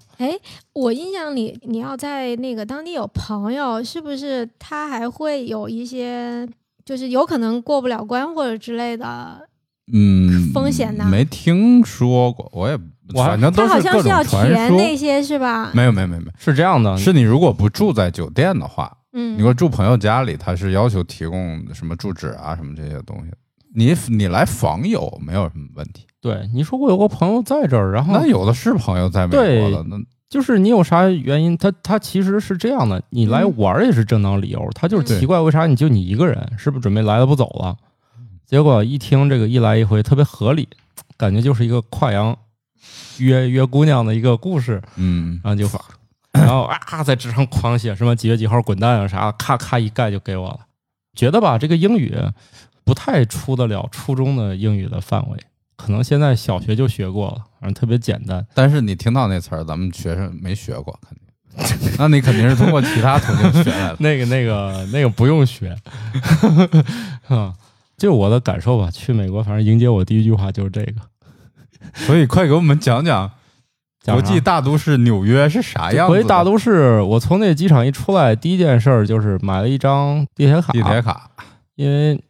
[0.73, 6.47] 我印象里，你要在那个当地有朋友，是不是他还会有一些，
[6.85, 9.41] 就是有可能过不了关或者之类的？
[9.91, 12.77] 嗯，风险呢没听说过，我也
[13.13, 14.55] 我反正都他好是各像是要种传说。
[14.55, 15.71] 填那些是吧？
[15.73, 23.31] 没有没有没有没有，是这样的，是你如果不住在酒店的话，嗯，你说住朋友家里，他是要求提供什么住址啊什么这些东西。
[23.75, 29.97] 你你来访友没有什么问题，对你说我有个朋友在这儿，然后那有的是朋友在美国的，那
[30.29, 31.57] 就是你有啥原因？
[31.57, 37.75] 他他其实是这样的，你来嗯玩儿也是正当理由，他就是奇怪为啥你就你一个人，是不是准备来了不走了？
[38.45, 40.67] 结果一听这个一来一回特别合理，
[41.17, 42.37] 感觉就是一个跨洋
[43.17, 45.79] 约约姑娘的一个故事，嗯，然后就发，
[46.33, 50.59] 然后啊在纸上狂写什么几月几号滚蛋啊啥，咔咔一盖就给我了。
[51.15, 52.15] 觉得吧，这个英语
[52.83, 55.39] 不太出得了初中的英语的范围，
[55.75, 58.45] 可能现在小学就学过了，反正特别简单。
[58.53, 60.99] 但是你听到那词儿，咱们学生没学过，
[61.55, 63.97] 肯定， 那你肯定是通过其他途径学来的。
[64.01, 65.77] 那个、那个、那个不用学，
[67.27, 67.53] 啊，
[67.97, 68.89] 就我的感受吧。
[68.91, 70.93] 去美国，反正迎接我第一句话就是这个。
[71.93, 73.29] 所以快给我们讲讲
[74.05, 76.13] 国际大都市纽约是啥样子？
[76.13, 80.73] 国际大都市，我从那机场一出来，第一件事儿就是买了一张地铁卡。
[80.73, 81.31] 地铁卡，
[81.75, 82.21] 因为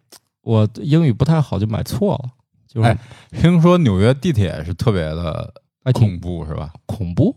[0.41, 2.29] 我英语不太好，就买错了，
[2.67, 2.97] 就是哎
[3.31, 5.53] 听说纽约地铁是特别的
[5.93, 6.71] 恐怖，是吧？
[6.85, 7.35] 恐怖。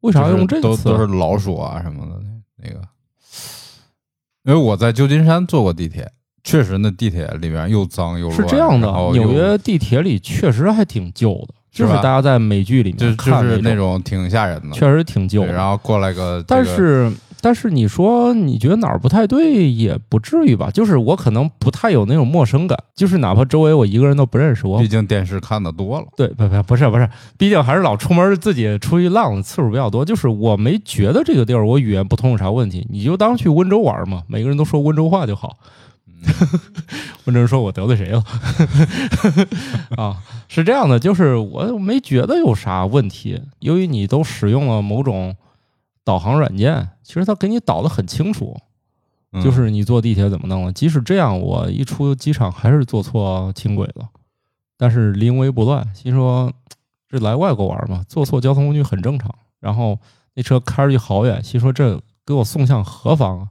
[0.00, 0.84] 为啥用这个词？
[0.84, 2.20] 都都是老鼠啊什么的
[2.56, 2.80] 那个。
[4.44, 6.10] 因为我在旧金山坐过地铁，
[6.48, 8.36] 确实那地铁里面又脏又乱。
[8.36, 15.42] 是这样的纽约地铁里确实还挺旧的，就是大家在美剧里就就面看是那那，种挺吓人的，确实挺旧。
[15.42, 15.52] 的。
[15.52, 20.70] 然后过来个，但这个是但是你说你觉得哪儿不太对，也不至于吧？
[20.72, 30.04] 就是我可能不太有那种陌生感，就是哪怕周围我一个人都不认识，我毕竟电视看的多了，对不不不是不是，毕竟还是老出门自己出去浪的次数比较多。
[30.04, 35.58] 就是我没觉得这个地儿我语言不通有啥问题，你就当去温州玩嘛，每个人都说温州话就好。
[37.24, 38.24] 温州人说我得罪谁了
[39.96, 40.22] 啊？
[40.48, 45.36] 是这样的，就是我没觉得有啥问题，由于你都使用了某种
[46.04, 48.56] 导航软件，其实它给你导的很清楚，
[49.32, 50.72] 嗯就是你坐地铁怎么弄了。
[50.72, 54.08] 即使这样，我一出机场还是坐错轻轨了，
[54.76, 56.52] 但是临危不乱，心说
[57.08, 59.34] 这来外国玩嘛，坐错交通工具很正常。
[59.60, 59.98] 然后
[60.34, 63.48] 那车开出去好远，心说这给我送向何方啊？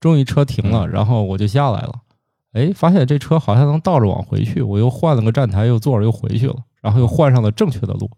[0.00, 2.00] 终于车停了，嗯然后我就下来了。
[2.58, 8.10] 哎，发现这车好像能倒着往回去，我又换了个站台，又坐着又回去了，然后又换上了正确的路。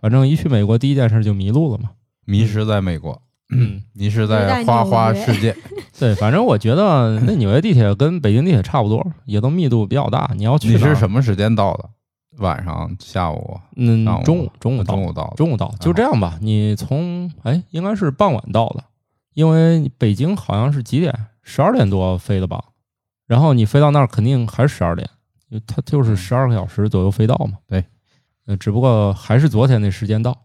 [0.00, 1.90] 反正一去美国，第一件事就迷路了嘛。
[2.26, 5.54] 迷失在美国，嗯， 迷失在在花花世界。
[5.98, 10.30] 对，反正我觉得那纽约地铁跟北京地铁差不多，也都密度比较大。
[10.36, 11.88] 你要去你是什么时间到的？
[12.38, 15.32] 晚上、下午、嗯，中午中午到中午到。
[15.36, 16.36] 中午到，就这样吧。
[16.40, 18.82] 你从哎，应该是傍晚到的，
[19.34, 21.14] 因为北京好像是几点？
[21.44, 22.64] 十二点多飞的吧。
[23.26, 25.08] 然后你飞到那儿肯定还是十二点，
[25.48, 27.58] 因为它就是十二个小时左右飞到嘛。
[27.66, 27.84] 对，
[28.46, 30.36] 呃，只不过还是昨天那时间到，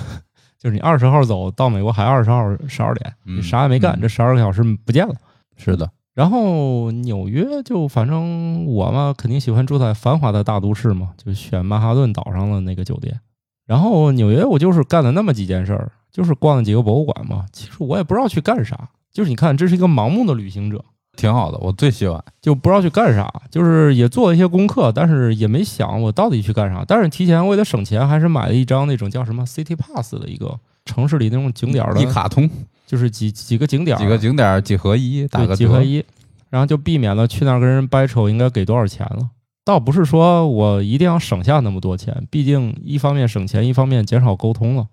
[0.58, 5.14] 就是你二十号走到美国还二十号十二点，嗯你啥也没干，嗯这十二个小时不见了。
[5.56, 13.20] 是的，然后纽约就反正我嘛，肯定喜欢住在繁华的大都市嘛，就选曼哈顿岛上的那个酒店。
[13.66, 17.46] 然后纽约我就是干了那么几件事儿，就是逛了几个博物馆嘛。
[17.52, 20.84] 其实我也不知道去干啥，就是你看，这是一个盲目的旅行者，
[21.16, 22.22] 挺好的，我最喜欢。
[22.40, 26.84] 就不知道去干啥，就是也做了一些功课，但是也没想我到底去干啥。
[26.86, 32.48] 但是提前为了省钱，还是买了一张那种叫什么 City Pass 的一个城市里那种景点儿的一，卡通，
[32.86, 35.56] 就是几几个景点儿，几个景点儿几合一，打个折。
[35.56, 36.04] 几合一，
[36.50, 39.30] 然后就避免了去那儿跟人掰扯应该给多少钱了。
[39.64, 44.86] 倒不是说我一定要省下那么多钱，毕竟一方面省钱，一方面减少沟通了。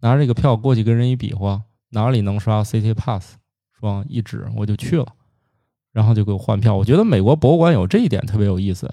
[0.00, 1.60] 拿着这个票过去跟人一比划，
[1.90, 3.34] 哪里能刷 City Pass，
[3.78, 5.06] 说一指我就去了，
[5.94, 6.76] 然后就给我换票。
[6.76, 8.92] 我觉得美国博物馆有这一点特别有意思，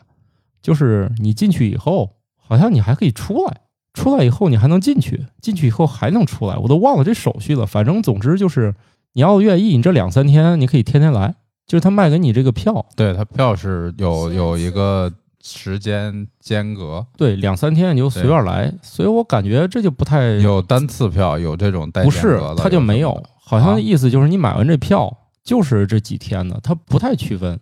[0.61, 3.61] 就是你进去以后，好像你还可以出来，
[3.93, 7.65] 出来以后你还能进去，进去以后还能出来，我都忘了这手续了。
[7.65, 8.73] 反正总之就是
[9.13, 11.35] 你要愿意，你这两三天你可以天天来，
[11.67, 15.11] 就是他卖给你这个票，对，他票是有有一个
[15.43, 25.11] 时间间隔，对，两三天你就随便来，所以我感觉这就不太有单次票，有这种带不是他就没有好像啊意思就是你买完这票
[25.51, 27.59] 就是这几天呢，他不太区分。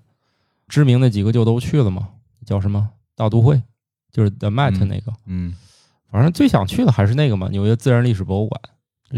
[0.68, 2.10] 知名的几个就都去了嘛，
[2.46, 3.60] 叫什么大都会，
[4.12, 5.56] 就是 The Met 嗯那个，嗯，
[6.12, 8.62] 反正最想去的还是那个嘛，纽约自然历史博物馆，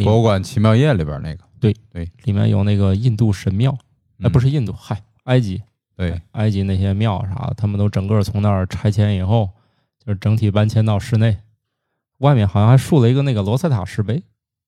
[0.05, 3.77] 博物馆奇妙夜里边那个，对对里面有那个印度神庙，
[4.23, 5.61] 哎，不是，是印度，嗨，埃及，
[5.97, 9.49] 对，埃及那些庙啥的，他们都整个从那儿拆迁以后，
[9.99, 11.37] 就是整体搬迁到室内，
[12.19, 14.23] 外面好像还竖了一个那个罗塞塔石碑，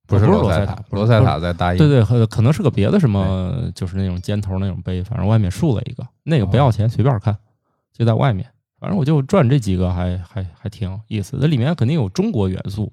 [0.08, 7.38] 不是罗塞塔，罗塞塔不是罗塞塔在大英，对对，可可能是个别的什么，就是那种尖头那种杯，反正外面竖了一个，那个不要钱，随便看，
[7.94, 8.50] 就在外面。
[8.80, 11.48] 反正我就转这几个还，还还挺有意思那。
[11.48, 12.92] 里面肯定有中国元素，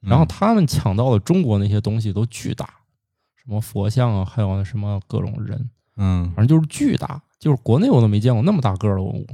[0.00, 2.64] 嗯，然后他们抢到的中国那些东西都巨大，
[3.36, 9.26] 什么佛像啊，还有什么各种人，嗯，反正就是巨大，就是国内我都没见过那么大个的文物，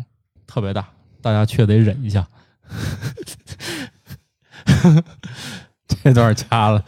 [0.44, 0.88] 特别大，
[1.20, 2.26] 大家却得忍一下。
[6.04, 6.84] 这段掐了，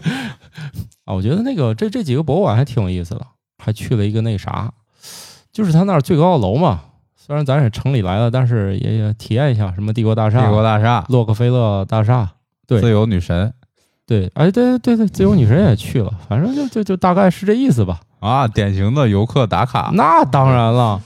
[1.04, 3.26] 啊，我觉得那个这这几个博物馆还挺有意思的，
[3.62, 4.72] 还去了一个那啥，
[5.52, 6.80] 就是他那儿最高的楼嘛。
[7.16, 12.30] 虽然咱是城里来的，但是也也体验一下什么帝国大厦帝、国大厦，洛克菲勒大厦。
[12.68, 13.52] 对自由女神
[14.06, 18.00] 对，哎，对对对，自由女神也去了，反正就就就大概是这意思吧。
[18.20, 21.00] 啊，典型的游客打卡，那当然了，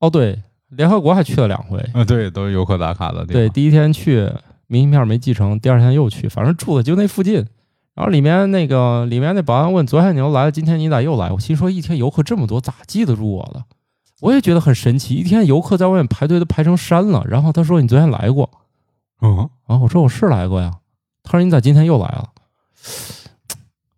[0.00, 0.40] 哦对，
[0.70, 1.78] 联合国还去了两回。
[1.92, 4.28] 啊，对，都是游客打卡的地方，对，第一天去
[4.66, 7.46] 明信片没寄成，第二天又去，反正住的就那附近。
[7.94, 13.64] 然后里面那个里面那保安问：“昨天你又来了，今天你咋又来？”我心说：“一天游客这么多，咋记得住我了？”
[14.20, 17.24] 我也觉得很神奇，一天游客在外面排队都排成山了。
[17.26, 18.50] 然后他说：“你昨天来过
[19.22, 20.72] 嗯，然后？”我说：“我是来过呀。”
[21.24, 22.28] 他说：“你咋今天又来了？”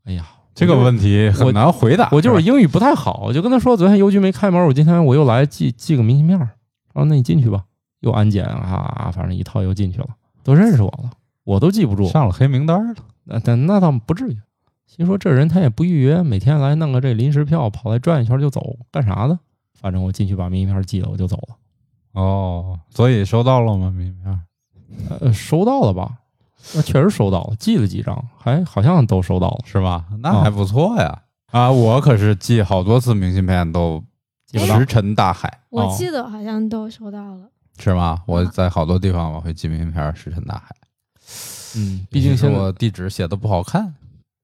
[0.06, 6.46] 哎呀，这个问题很难回答，我就是英语不太好，我就跟他说：“昨天邮局没开门，我今天我又来寄寄个明信片他
[6.94, 7.64] 说，那你进去吧，
[8.00, 10.08] 又安检啊，反正一套又进去了，
[10.48, 11.10] 都认识我了，
[11.44, 12.08] 我都记不住。
[12.08, 12.94] 上了黑名单了。
[13.24, 14.38] 那但那倒不至于。
[14.86, 19.38] 心说这人他也不预约，每天来弄个这临时票，跑来转一圈就走，干啥呢？
[19.74, 21.56] 反正我进去把明信片寄了，我就走了。
[22.18, 23.90] 哦，所以收到了吗？
[23.90, 24.40] 明信片？
[25.20, 26.16] 呃，收到了吧？
[26.74, 29.58] 那确实收到了，寄了几张，还好像都收到了。
[29.66, 30.06] 是吧？
[30.22, 31.24] 那还不错呀。
[31.52, 34.02] 啊，我可是寄好多次明信片都
[34.54, 37.50] 石沉大海，哦我记得好像都收到了。
[37.78, 38.18] 是吗？
[38.26, 40.74] 我在好多地方我会寄明信片，石沉大海。
[41.76, 43.94] 嗯，毕竟是现在我地址写的不好看，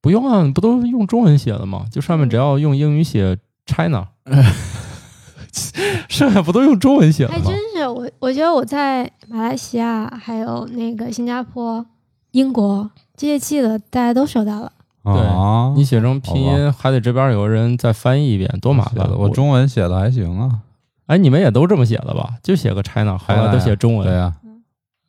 [0.00, 1.86] 不用啊，不都是用中文写的吗？
[1.90, 4.08] 就上面只要用英语写 China，
[6.08, 7.56] 剩下不都用中文写的吗还真？
[7.74, 11.84] 是我，我觉得我在马来西亚、还有那个新加坡、
[12.32, 14.72] 英国这些寄的，大家都收到了。
[15.02, 19.06] 对，你写成拼音，还得这边有个人再翻译一遍，多麻烦！
[19.18, 20.60] 我中文写的还行啊，
[21.06, 22.36] 哎，你们也都这么写的吧？
[22.42, 24.06] 就写个 China，后来都写中文。
[24.06, 24.34] 对呀，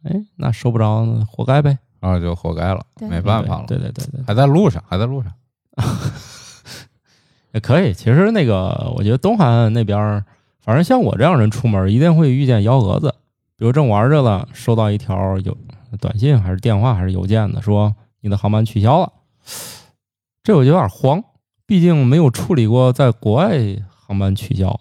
[0.04, 1.78] 哎，那收不着，那活该呗。
[2.02, 5.32] 然后就活该了，没办法了，对对对对，还在路上，还在路上。
[7.54, 7.94] 也可以。
[7.94, 10.24] 其实那个，我觉得东海岸那边儿，
[10.62, 13.16] 反正像我这样人出门，一定会遇见幺蛾子。
[13.58, 15.58] 比如正玩着了，收到一条有
[16.00, 19.12] 短信还是电话还是邮件的，说你的航班取消了。
[20.44, 21.24] 这我就有点慌，
[21.66, 23.58] 毕竟没有处理过在国外
[23.90, 24.80] 航班取消。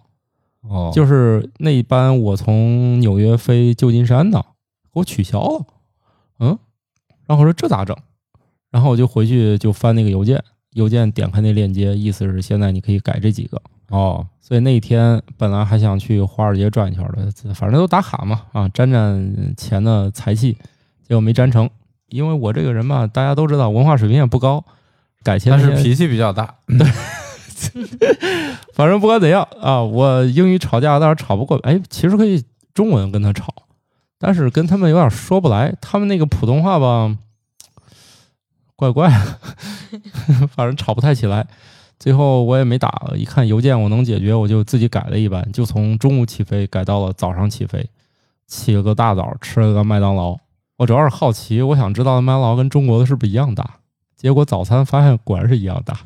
[0.69, 4.41] 哦，就是那一班我从纽约飞旧金山的，
[4.93, 5.67] 给我取消了。
[6.41, 6.59] 嗯，
[7.27, 7.97] 然后我说这咋整？
[8.71, 13.61] 然后我就回去就翻那个邮件，邮件点开那链接，意思是现在你可以改这几个。
[13.91, 20.53] 哦，所以那一天本来还想去华尔街转一圈的，反正都打卡嘛，啊，沾沾钱的财气，
[21.07, 21.69] 结果没沾成。
[22.09, 24.65] 因为我这个人吧，大家都知道文化水平也不高，
[25.23, 26.55] 改签但是脾气比较大，
[28.75, 31.57] 反正不管怎样啊，我英语吵架，但是吵不过。
[31.59, 33.55] 哎，其实可以中文跟他吵，
[34.19, 35.75] 但是跟他们有点说不来。
[35.81, 37.17] 他们那个普通话吧，
[38.77, 41.47] 怪怪的， 反正吵不太起来。
[41.99, 47.89] 最后我也没打，一看邮件我能解决，我就自己改了一版，就从中午起飞改到了早上起飞，
[48.47, 50.37] 起了个大早，吃了个麦当劳。
[50.77, 53.79] 我主要是好奇，我想知道麦当劳跟中国的是不是一样大？
[54.17, 55.97] 结果早餐发现果然是一样大。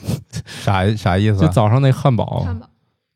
[0.44, 1.46] 啥啥意思啊？
[1.46, 2.66] 就早上那汉堡，汉堡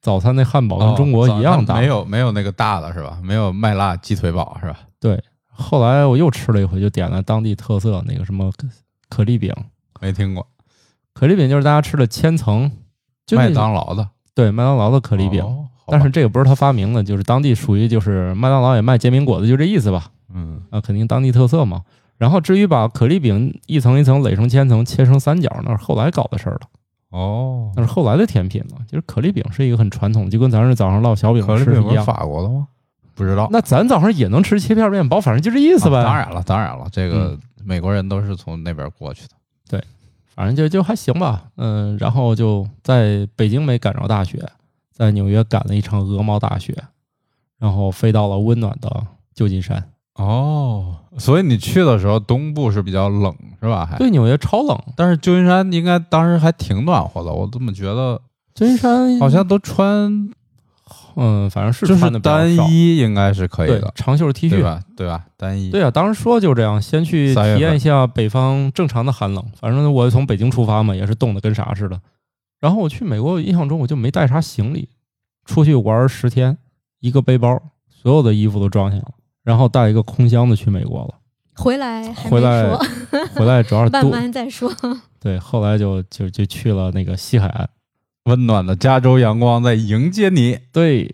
[0.00, 1.74] 早餐那汉堡跟哦中国一样大。
[1.74, 3.18] 早没有没有那个大的是吧？
[3.22, 4.78] 没有麦辣鸡腿堡是吧？
[5.00, 8.68] 对，后来我又吃了一回，就点了当地特色那个什么可
[9.08, 9.52] 可丽饼。
[10.00, 10.46] 没听过。
[11.12, 12.70] 可丽饼就是大家吃的千层，
[13.26, 15.42] 就麦当劳的对麦当劳的可丽饼。
[15.42, 20.10] 哦但是这个不是他发明的，就是当地属于就是麦当劳也卖煎饼果子，就这意思吧？
[20.34, 21.82] 嗯，啊，肯定当地特色嘛。
[22.18, 26.61] 然后至于把可丽饼一层一层垒成千层，切成三角，那是后来搞的事儿了，
[27.11, 28.79] 哦，那是后来的甜品了。
[28.88, 32.05] 其实可丽饼是一个很传统，就跟咱这早上烙小饼是一样。
[32.05, 32.68] 法国的吗？
[33.14, 35.98] 不知道，那咱早上也能吃切片面包，反正就这意思呗。
[35.98, 39.31] 啊当然了，当然了，这个嗯美国人都是从那边过去的。
[39.68, 39.83] 对
[40.26, 44.46] 反正就就还行吧，嗯，然后就在北京没赶着大雪，
[44.92, 46.74] 在纽约赶了一场鹅毛大雪，
[47.59, 49.90] 然后飞到了温暖的旧金山。
[50.16, 53.87] 哦，所以你去的时候东部是比较冷是吧？
[53.87, 58.20] 还对，纽约超冷，但是旧金山应该当时还挺暖和的，我怎么觉得
[58.55, 60.31] 旧金山好像都穿
[61.16, 64.50] 嗯，反正是就是穿的单衣应该是可以的，长袖 T 恤。
[64.50, 64.83] 对吧？
[64.96, 65.24] 对吧？
[65.37, 69.44] 单衣对啊，当时说就这样，先去体验一下北方正常的寒冷。
[69.59, 71.98] 反正我从北京出发嘛，也是冻得跟啥似的。
[72.61, 74.88] 然后我去美国，印象中我就没带啥行李，
[75.44, 76.57] 出去玩十天，
[77.00, 79.11] 一个背包，所有的衣服都装下了，
[79.46, 81.14] 然后带一个空箱子去美国了。
[81.54, 82.87] 回来还回来没说，
[83.37, 84.70] 回来主要是慢多慢再说。
[85.20, 87.68] 对，后来就就就去了那个西海岸。
[88.24, 90.59] 温暖的加州阳光在迎接你。
[90.72, 91.09] 对，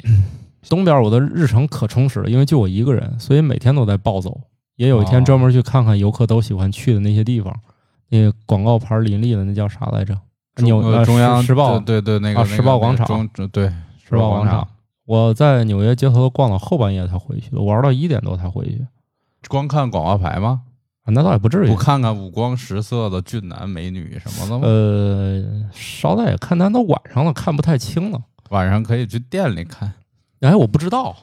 [0.71, 4.40] 东边我的日程可充实了，因为就我一个人，所以每天都在暴走。
[4.77, 7.55] 也有一天哦专门去看看游客都喜欢去的那些地方，
[8.09, 10.18] 那个广告牌林立的那叫啥来着？
[10.57, 13.66] 纽中呃呃中央时时报对对对，那个啊那个时报广场那个中对
[14.03, 14.66] 时报广场。
[15.05, 18.87] 我在纽约街头逛到后半夜才回去的，玩到一点多才回去。
[19.49, 20.63] 光看广告牌吗？
[21.03, 21.75] 啊，那倒也不至于不。
[21.75, 24.67] 看看五光十色的俊男美女什么的吗？
[24.67, 28.23] 呃，捎带也看，但都晚上了，看不太清了。
[28.50, 29.92] 晚上可以去店里看，
[30.40, 31.17] 哎，我不知道。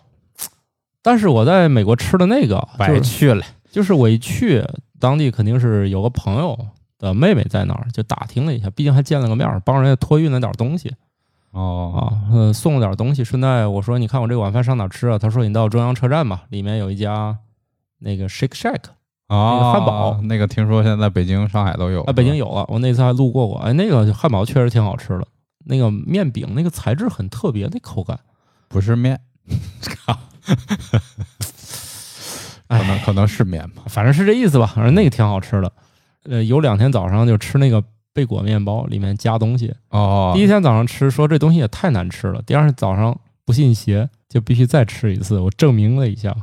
[1.02, 3.46] 但是我在美国吃的那个，白去了。
[3.72, 4.66] 就是我一去
[5.00, 6.58] 当地，肯定是有个朋友
[6.98, 10.94] 的妹妹在那儿，就打听了一下，毕竟还见了个面儿，帮人家托运了点东西
[11.52, 13.24] 哦，啊，呃，送了点东西。
[13.24, 15.18] 顺带我说，你看我这个晚饭上哪吃啊？
[15.18, 17.38] 他说你到中央车站吧，里面有一家
[18.00, 18.82] 那个 Shake Shack
[19.28, 23.58] 啊，个汉堡那个听说现在北京、上海都有啊，北京有了，我那次还路过过。
[23.60, 25.28] 哎，那个汉堡确实挺好吃的，
[25.66, 28.20] 那个面饼那个材质很特别，那口感
[28.68, 29.20] 不是面，
[32.68, 33.82] 可能可能是面吧。
[33.88, 34.68] 反正是这意思吧。
[34.68, 35.72] 反正那个挺好吃的。
[36.24, 37.84] 呃，有两天早上就吃那个
[38.14, 39.74] 贝果面包，里面加东西。
[39.90, 42.42] 哦，第一天早上吃，说这东西也太难吃了。
[42.42, 45.40] 第二天早上不信邪，就必须再吃一次。
[45.40, 46.36] 我证明了一下，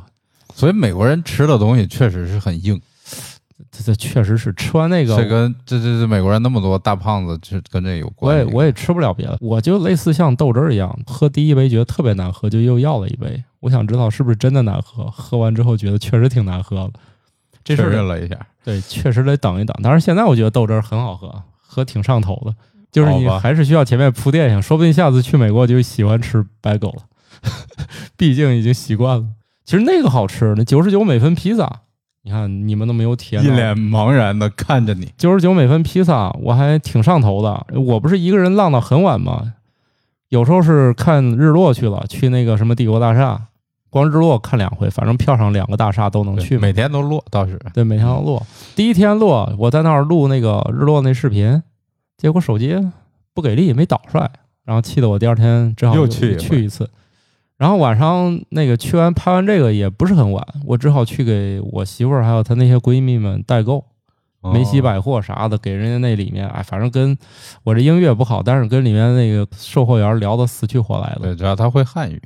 [0.53, 2.81] 所以美国人吃的东西确实是很硬。
[3.71, 8.43] 这这确实是吃完那个，这跟这这这美国人那么多大胖子，这跟这有关我。
[8.43, 13.43] 也我也吃不了别的，我就类似像豆汁儿一样，喝第一杯觉得特别难喝，就又要了一杯。
[13.59, 16.93] 我想知道是不是真的难喝，喝完之后觉得确实挺难喝的。
[17.63, 19.75] 这事确儿认了一下，对，确实得等一等。
[19.83, 22.55] 但是现在我觉得豆汁儿很好喝，喝挺上头的。
[22.89, 27.03] 就是你还是需要前面铺垫一下，说不定下次去美国就喜欢吃白狗了，
[28.17, 29.25] 毕竟已经习惯了。
[29.65, 31.81] 其实那个好吃，那九十九美分披萨，
[32.23, 33.51] 你看你们都没有体验到。
[33.51, 35.11] 一脸茫然的看着你。
[35.17, 37.67] 九十九美分披萨，我还挺上头的。
[37.75, 39.53] 我不是一个人浪到很晚吗？
[40.29, 43.47] 有时候是看日落去了，去那个什么帝国大厦，
[43.89, 46.57] 光日落看两回，反正票上两个大厦都能去。
[46.57, 47.59] 每天都落倒是。
[47.73, 48.45] 对，每天都落。
[48.75, 51.61] 第一天落，我在那儿录那个日落那视频，
[52.17, 52.77] 结果手机
[53.33, 54.29] 不给力，没导出来，
[54.65, 56.89] 然后气得我第二天只好又去一去一次。
[57.57, 63.83] 然后晚上那个去完拍完这个也不是很晚，我只好去给我媳妇儿还有她那些闺蜜们代购。
[64.53, 67.17] 梅西哦百货啥的，给人家那里面，哎，反正跟
[67.63, 71.21] 我这英语也不好，但是跟里面那个售货员聊得死去活来的。
[71.21, 72.21] 对，只要他会汉语。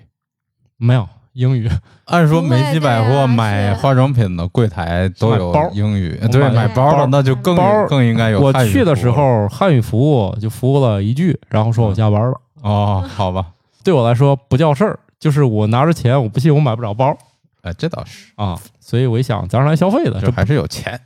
[0.78, 1.70] 没有英语，
[2.06, 12.40] 按说不会梅西百货买化妆品的柜台都有包英语，对，我买买包的那就更包更应该有我去的时候汉语服务就服务了一句，然后说我加班了。
[12.62, 13.48] 哦，好吧，
[13.84, 17.18] 对我来说不叫事儿，就是我拿着钱，我不信我买不着包
[17.62, 21.00] 哎，这倒是，啊，所以我一想，咱是来消费的，这这还是有钱。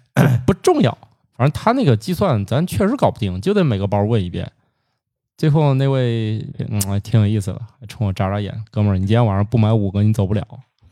[0.46, 0.98] 不重要。
[1.38, 4.50] 反正他那个计算咱确实搞不定，就得每个包问一遍。
[5.38, 10.42] 最后那位嗯还挺有意思的，还冲我眨眨眼，哥们儿，你今天晚上不买五个你走不了。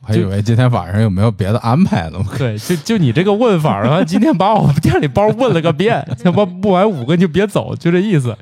[0.02, 2.20] 我还以为今天晚上有没有别的安排呢？
[2.38, 8.36] 对，就就你这个问法儿，然后今天把我们店里包问了个遍，他妈不买五个你就别走，就这意思。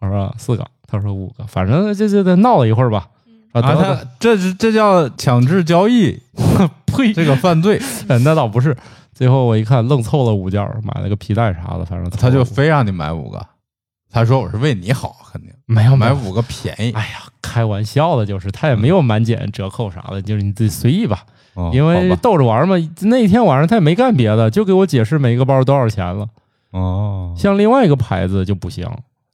[0.00, 3.08] 我说四个，他说五个，反正就就得闹了一会儿吧。
[3.52, 6.20] 啊，啊，得他这是这叫强制交易，
[6.84, 8.76] 呸，这个犯罪， 呃那倒不是。
[9.14, 13.40] 最后我一看，愣凑了五件儿，买了个皮带啥的，反正他就非让你买五个。
[14.16, 16.90] 他说我是为你好，肯定没有买买五个便宜。
[16.92, 22.76] 哎呀，开玩笑的，就是他也没有满减折扣啥的，就是你自己随意吧，哦因为逗着玩嘛。
[23.02, 26.26] 那一天晚上他也没干别的，就给我解释每一个包多少钱了。
[26.70, 28.88] 哦，像另外一个牌子就不行，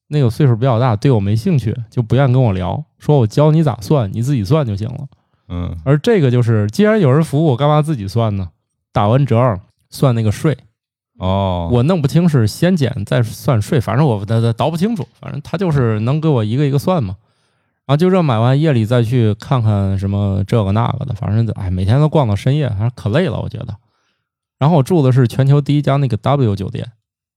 [0.09, 5.07] 那个岁数比较大，对我没兴趣，就不愿跟我聊，说我教你咋算，你自己算就行了。
[5.49, 8.49] 嗯而这个就是，既然有人服务，我干嘛自己算呢？
[8.93, 9.61] 打完折
[9.91, 10.59] 算那个税，
[11.23, 17.16] 哦，我弄不清是先减再算税，反正我倒倒不清楚，反正他就是能给我一个一个算嘛。
[17.87, 23.77] 然后就这买完夜里再去看看什么这个那个的，反正哎每天都逛到深夜，反正可累了我觉得。
[24.59, 26.91] 然后我住的是全球第一家那个 W 酒店，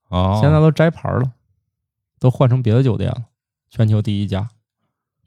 [0.10, 1.34] 哦，现在都摘牌了，
[2.20, 3.26] 都换成别的酒店了，
[3.70, 4.50] 全球第一家，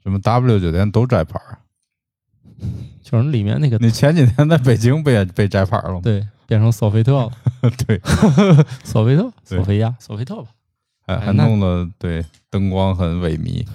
[0.03, 1.59] 什么 W 酒店都摘牌儿。
[3.03, 5.99] 就是里面那个你前几天在北京不也被摘牌了吗？
[6.03, 7.31] 对变成索菲特了，
[7.87, 7.99] 对，
[8.83, 10.47] 索菲特，索菲亚，索菲特吧。
[11.05, 13.65] 还还弄得对灯光很萎靡，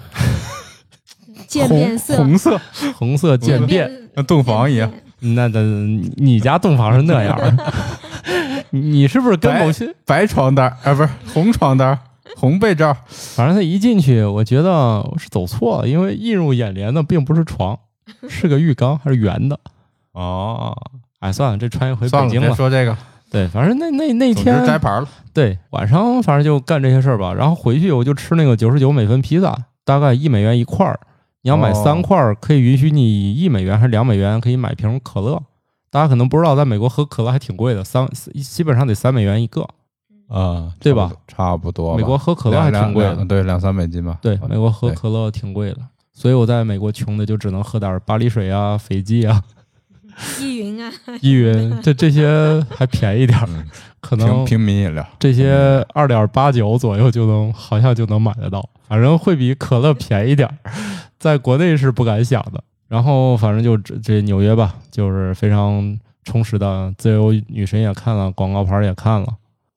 [1.48, 2.60] 渐变色，红色，
[2.96, 3.90] 红色渐变。
[4.14, 4.92] 那洞房一样。
[5.18, 5.62] 那的
[6.16, 7.72] 你家洞房是那样的，
[8.70, 9.92] 你你是不是跟某些？
[10.04, 11.98] 白床单儿啊，不是红床单儿，
[12.36, 12.94] 红被罩。
[13.08, 17.78] 反正他一进去，我觉得我是走错了，因为映入眼帘的并不是床，
[18.28, 19.58] 是个浴缸，还是圆的。
[20.12, 20.76] 哦，
[21.20, 22.48] 哎，算了，这穿越回，北京了。
[22.48, 22.96] 别说这个，
[23.30, 25.08] 对，反正那那那天摘牌了。
[25.32, 30.98] 对晚上反正就干这些事儿吧，然后回去我就吃那个九十九美分披萨，大概一美元一块儿。
[31.42, 35.42] 你要买哦三块儿，可以允许你一美元还是两美元可以买瓶可乐。
[35.90, 38.08] 大家可能不知道，在美国喝可乐还挺贵的，三
[38.42, 39.66] 基本上得三美元一个。
[40.26, 41.12] 啊，对吧？
[41.28, 41.96] 差不多。
[41.96, 44.18] 美国喝可乐还挺贵的对，两三美金吧。
[44.22, 45.78] 对，美国喝可乐挺贵的，
[46.14, 49.42] 所以我在美国穷的就只能喝点巴黎水啊、斐济啊、
[50.40, 50.90] 依云啊，
[51.20, 53.68] 依云，这这些还便宜点儿，嗯
[54.00, 55.06] 可能平平民饮料。
[55.18, 60.72] 这些二点八九左右就能，好像就能买得到，反正会比可乐便宜点儿，
[61.18, 62.62] 在国内是不敢想的。
[62.86, 69.26] 然后反正就这这纽约吧，就是非常充实的，自由女神也看了，广告牌也看了，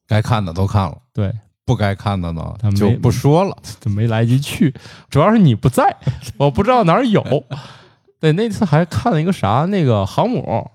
[0.06, 1.34] 该看的都看了，对，
[1.68, 3.56] 不该看的呢他没就不说了。
[3.82, 4.74] 就没来及去，
[5.10, 5.98] 主要是你不在，
[6.40, 7.22] 我不知道哪儿有。
[8.22, 10.72] 对，那次还看了一个啥，那个航母，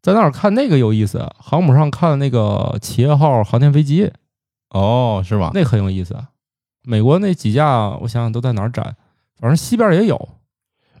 [0.00, 4.10] 在那儿看那个有意思，航母上看那个企业号航天飞机，
[4.70, 5.50] 哦，是吧？
[5.52, 6.16] 那很有意思。
[6.82, 8.96] 美国那几架，我想想都在哪儿展，
[9.38, 10.28] 反正西边也有。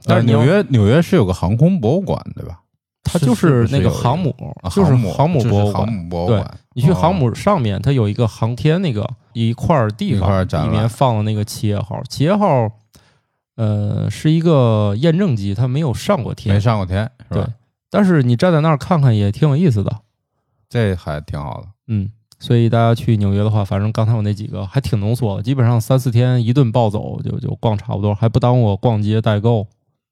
[0.04, 2.60] 但呃是纽约纽约是有个航空博物馆，对吧？
[3.02, 5.86] 它就是那个航母，啊就是航母博物馆。
[5.86, 6.58] 航母博物对馆。
[6.74, 12.02] 你去哦航母上面，它有一个航天那个一块儿地方，里面放了那个企业号。
[12.08, 12.70] 企业号，
[13.56, 17.50] 呃，是一个验证机，它没有上过天没，上过天是对吧？。
[17.90, 20.00] 但是你站在那儿看看也挺有意思的，
[20.68, 21.68] 这还挺好的。
[21.86, 22.10] 嗯。
[22.40, 29.66] 所以大家去纽约的话，反正刚才我那几个还挺浓缩的，基本上三四天一顿暴走就就逛差不多，还不耽误我逛街代购。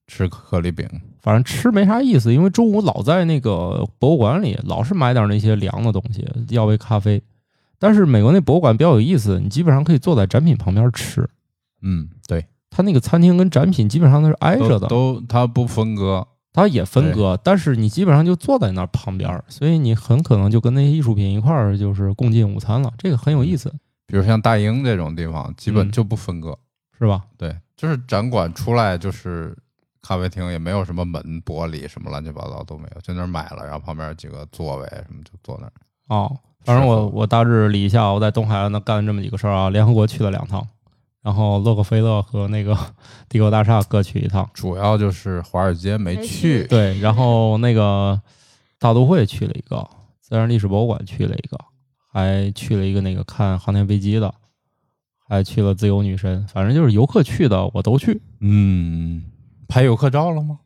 [0.07, 0.89] 吃可丽饼，
[1.23, 7.23] 反正吃没啥意思，因为中午老在那个博物馆里，老是买点那些凉的东西，要杯咖啡。
[7.79, 11.29] 但是美国那博物馆比较有意思，你基本上可以坐在展品旁边吃。
[11.81, 23.73] 嗯，对，它那个餐厅跟展品基本上都是挨着的，都它不分割，它也分割，但是你基本上就坐在那儿旁边儿，所以你很可能就跟那些艺术品一块儿就是共进午餐了，这个很有意思，
[24.07, 26.59] 比如像大英这种地方，基本嗯就不分割。
[26.99, 27.23] 是吧？
[27.37, 29.57] 对，就是展馆出来就是
[30.03, 35.73] 咖啡厅，也没有什么门、玻璃什么乱七八糟都没有，就那儿买了，然后旁边几个座位什么就坐那儿。
[36.09, 40.67] 哦，反正我我大致理一下，我在东海岸呢干了这么几个事儿啊，联合国去了两趟，
[41.23, 42.77] 然后洛克菲勒和那个
[43.29, 44.49] 帝国大厦各去一趟。
[44.53, 48.21] 主要就是华尔街没去，对，然后那个
[48.79, 49.89] 大都会去了一个，
[50.21, 51.57] 自然历史博物馆去了一个，
[52.13, 54.35] 还去了一个那个看航天飞机的，
[55.29, 58.21] 还去了自由女神，反正就是游客去的我都去。
[58.41, 59.23] 嗯，
[59.73, 60.59] 拍游客照了吗？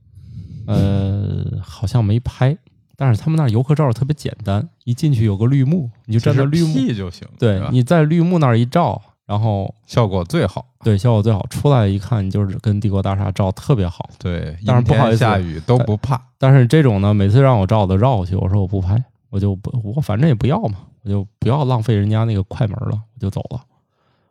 [0.66, 2.56] 呃，好像没拍，
[2.96, 10.66] 但是他们那儿游客照特别简单，一进去有个绿幕，你就站在绿幕，就行，对你在绿幕那儿一照，然后效果最好。
[10.82, 14.10] 对效果最好，出来一看就是跟帝国大厦照特别好。
[14.18, 16.20] 对，但是不好意思下雨都不怕。
[16.36, 19.00] 但是这种呢，每次让我照的绕过去，我说我不拍，
[19.30, 23.60] 我就不，我反正也不要嘛，我就不要浪费人家那个快门了，我就走了。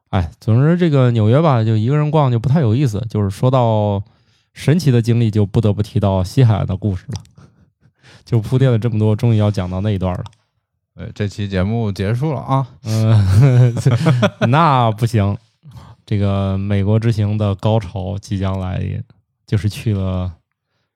[0.09, 3.05] 哎，总之这个纽约吧，就一个人逛就不太有意思。
[3.09, 4.01] 就是说到
[4.56, 7.22] 神奇的经历，就不得不提到西海岸的故事了。
[8.24, 10.24] 就铺垫了这么多，终于要讲到那一段了。
[10.95, 12.68] 对，这期节目结束了啊。
[12.86, 13.76] 嗯，
[14.49, 15.38] 那不行，
[16.06, 19.03] 这个美国之行的高潮即将来临，
[19.45, 20.34] 就是去了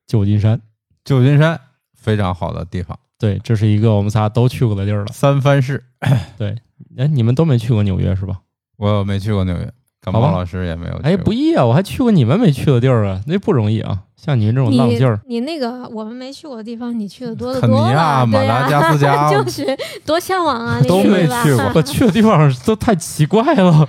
[0.07, 0.59] 旧金山。
[1.03, 1.59] 旧金山
[1.93, 5.07] 非常好的地方，对，这是一个我们仨都去过的地儿了。
[5.11, 5.83] 三藩市。
[6.37, 6.55] 对
[6.97, 8.39] 哎，你们都没去过纽约是吧？
[8.77, 11.03] 我没去过纽约，感冒老师也没有去。
[11.03, 13.99] 哎，不易啊，我还去过你们没去的地儿啊，那不容易啊。
[14.15, 19.65] 像你们这种你浪劲儿，你那个我们没去过的地方，你去的多得肯尼亚、马、达加斯加就是
[20.05, 21.71] 多向往啊， 都没去过。
[21.75, 23.87] 我去的地方都太奇怪了。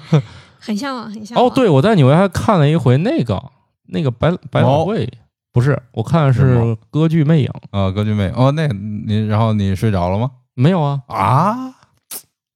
[0.61, 1.47] 很向往，很向往。
[1.47, 3.43] 哦，对，我在纽约还看了一回那个
[3.89, 5.09] 那个百百老汇，
[5.53, 8.33] 不是，我看的是歌剧魅影，啊，歌剧魅影。
[8.37, 10.31] 哦，那你然后你睡着了吗？
[10.55, 11.75] 没有啊，啊，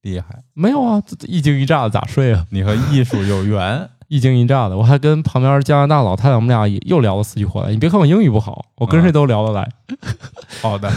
[0.05, 0.27] 厉害！
[0.55, 2.47] 没有啊，这一惊一乍的咋睡啊？
[2.53, 3.89] 你和艺术有缘。
[4.09, 7.71] 一惊一乍的，我还跟旁边加拿大老太太，我们俩也又聊了死去活来。
[7.71, 9.69] 你别看我英语不好，我跟谁都聊得来，
[10.63, 10.93] 好的，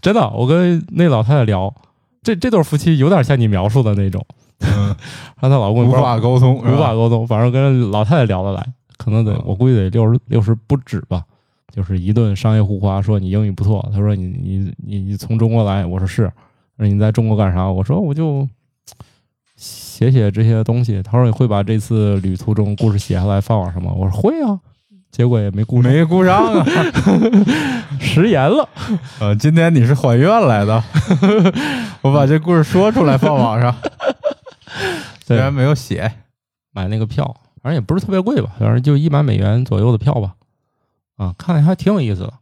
[0.00, 0.30] 真的。
[0.30, 1.74] 我跟那老太太聊，
[2.22, 4.24] 这这对夫妻有点像你描述的那种，
[4.60, 4.94] 嗯，
[5.40, 8.64] 让她老公无法沟通，无法沟通，反正跟老太太聊得来，
[8.96, 11.24] 可能得嗯我估计得六十六十不止吧。
[11.74, 16.30] 就是一顿商业互夸，说你英语不错，他说你你你你从中国来，我说是，
[16.82, 17.68] 说你在中国干啥？
[17.70, 18.48] 我说我就
[19.56, 21.02] 写写这些东西。
[21.02, 23.92] 他说你会把这次旅途中故事写下来放网上吗？
[23.92, 24.58] 我说会啊，
[25.10, 26.66] 结果也没顾上，没顾上啊。
[28.00, 28.68] 食言了。
[29.20, 30.82] 呃，今天你是还愿来的，
[32.02, 33.74] 我把这故事说出来放网上，
[35.24, 36.12] 虽然没有写。
[36.74, 37.24] 买那个票，
[37.62, 40.34] 反正也不是特别贵吧，反正就一百美元左右的票吧。
[41.18, 42.32] 啊，看着还挺有意思的。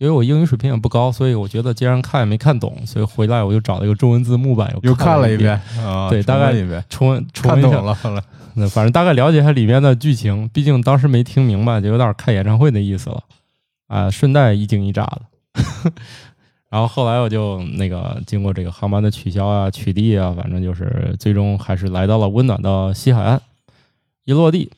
[0.00, 8.24] 因为我英语水平也不高，所以我觉得既然看也没看懂，所以回来我就找了一个中文字幕版，又看看了一遍，啊，对大概重温，重温重看温一下懂了
[8.54, 13.22] 那反正大概了解一下里面的剧情，毕竟当时没听明白，就有点看演唱会的意思了
[13.88, 15.92] 啊，顺带一惊一乍的。
[16.70, 23.38] 然后后来我就那个经过这个航班的取消啊、取缔啊，反正就是最终还是来到了温暖的西海岸。
[24.24, 24.70] 一落地，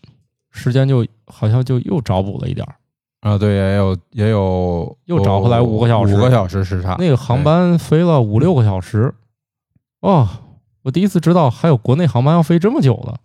[0.50, 2.74] 时间就好像就又找补了一点儿。
[3.22, 6.96] 啊，对，也有也有又找回来五个小时五个小时时差。
[6.98, 9.14] 那个航班飞了五六个小时，
[10.00, 10.28] 哦，
[10.82, 13.16] 我第一次知道还有国内航班要飞这么久了，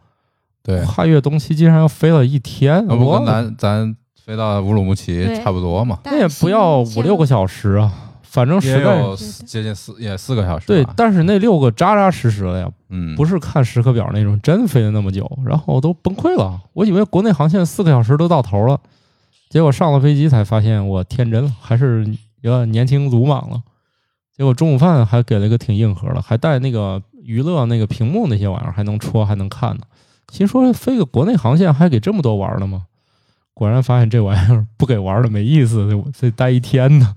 [0.62, 5.98] 对，跨越东西竟然要飞了一天，那不我跟咱咱飞到乌鲁木齐差不多嘛？
[6.06, 7.91] 那也不要五六个小时啊，
[8.22, 10.68] 反正也实在有接近四也四个小时。
[10.68, 16.62] 对，但是那六个扎扎实实的呀，嗯，不是看时刻表那种，真飞了那么久，然后我都崩溃了。
[16.74, 18.80] 我以为国内航线四个小时都到头了，
[19.50, 22.06] 结果上了飞机才发现我天真了，还是
[22.41, 23.62] 有点年轻鲁莽了。
[24.36, 29.82] 结果中午饭还给了一个挺硬核的，还带那个娱乐那个屏幕那些玩意儿，还能戳还能看呢。
[30.32, 32.86] 心说飞个国内航线还给这么多玩的吗？
[33.54, 37.16] 果然发现这玩意儿不给玩的没意思，得得待一天呢。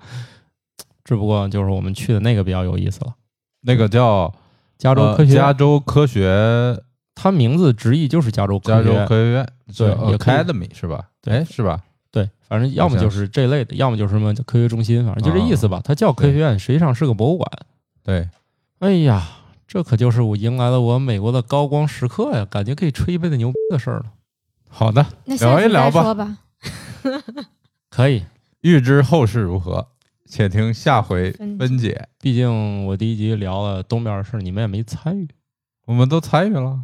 [1.05, 3.15] 只不过就是我们去的那个比较有意思了，
[3.63, 4.33] 那个叫
[4.79, 6.83] 加州科学，呃加州科学
[7.15, 8.95] 它名字直译就是加州科加州。
[9.07, 11.09] 科学院，对 Academy 是吧？
[11.21, 11.83] 对哎，是吧？
[12.51, 15.81] 对，反正要么就是这类的，要么就是什么科学中心，反正就这意思吧。
[15.85, 17.49] 它叫科学院，实际上是个博物馆。
[18.03, 18.29] 对，
[18.81, 19.27] 哎呀，
[19.69, 24.07] 这可就是我迎来了我美国的高光时刻呀，感觉可以吹一辈子牛逼的事儿了。
[24.69, 26.39] 好的，那聊一聊吧吧。
[27.89, 28.25] 可以，
[28.63, 29.89] 预知后事如何，
[30.27, 32.09] 且听下回分分解。
[32.21, 35.29] 毕竟我第一集聊了东边的事，你们也没参与。
[35.87, 36.79] 我们都参与了，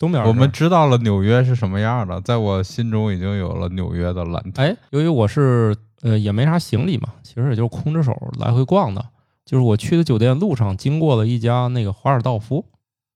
[0.00, 4.62] 东边我们知道了纽约是什么样的，在我心中已经有了纽约的蓝图。
[4.62, 9.06] 哎，由于我是呃也没啥行李嘛，其实也就是空着手来回逛的。
[9.44, 12.64] 就是我去的酒店路上经过了一家那个华尔道夫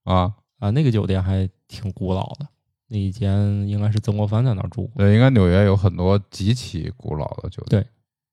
[0.04, 2.46] 啊，啊，那个酒店还挺古老的，
[2.88, 7.80] 那以前应该是曾国藩在那儿住过，对，应该纽约有很多极其古老的酒店。
[7.82, 7.86] 对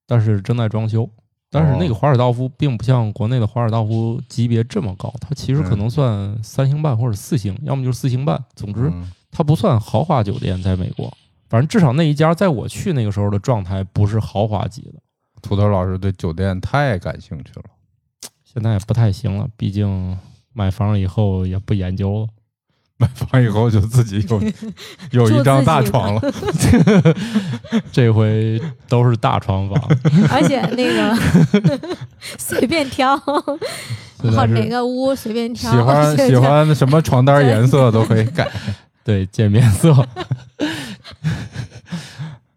[0.06, 1.08] 但是正在装修。
[1.52, 8.42] 但是那个华尔道夫并不像国内的华尔道夫级别这么高，它其实可能算三星半或者四星，要么就是四星半。
[8.56, 11.12] 总之，嗯它不算豪华酒店，在美国，
[11.50, 14.94] 反正至少那一家在我去那个时候的状态不是豪华级的。
[15.42, 17.64] 土豆老师对酒店太感兴趣了。
[18.44, 20.18] 现在也不太行了，毕竟
[20.54, 22.28] 买房了以后也不研究了。
[23.02, 24.40] 买房以后就自己有
[25.26, 26.22] 有一张大床了，
[27.90, 29.88] 这回都是大床房，
[30.30, 31.78] 而且那个
[32.38, 33.20] 随便挑，
[34.22, 35.72] 哪个屋随便挑。
[35.72, 38.48] 喜欢喜欢什么床单颜色都可以改。
[39.04, 39.92] 对渐变色。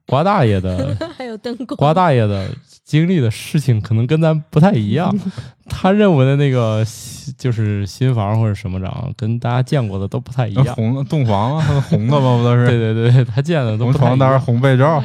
[0.06, 1.76] 瓜大爷的还有灯光。
[1.76, 2.48] 瓜大爷的
[2.86, 5.14] 经历的事情可能跟咱不太一样，
[5.68, 10.64] 他认为的那个新就是新房或者什么长，跟大家见过的都不太一样。
[10.66, 12.38] 那红洞房啊，红的吗？
[12.38, 15.04] 不都是 对对对，他见的都红不太一样床单、红被罩？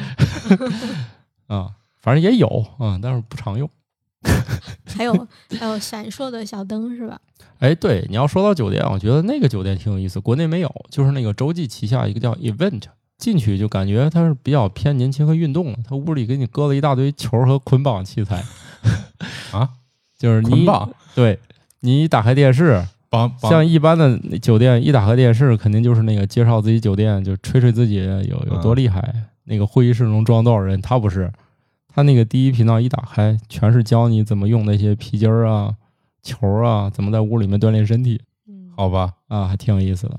[1.48, 1.70] 啊，
[2.00, 2.46] 反正也有
[2.78, 3.68] 啊，但是不常用。
[4.94, 5.26] 还有
[5.58, 7.18] 还有闪烁的小灯是吧？
[7.60, 12.82] 哎，对，你要说到酒店，我觉得那个酒店挺有意思，国内没有，就是那个洲际旗下一个叫 Event，
[13.20, 18.42] 进去就感觉它是比较偏年轻和运动的，它屋里给你搁了一大堆球和捆绑器材
[19.52, 19.68] 啊，
[20.18, 21.38] 就是你捆绑对
[21.80, 29.14] 你一打开电视，绑绑像一般的酒店一打开电视，肯定就是那个介绍自己酒店，就吹吹自己有有多厉害，
[29.44, 31.30] 那个会议室能装多少人，他不是，
[31.88, 35.74] 他那个第一频道一打开，全是教你怎么用那些皮筋儿啊、
[36.22, 38.20] 球啊，怎么在屋里面锻炼身体。
[38.48, 39.14] 嗯，好吧？
[39.28, 40.16] 啊，还挺有意思的。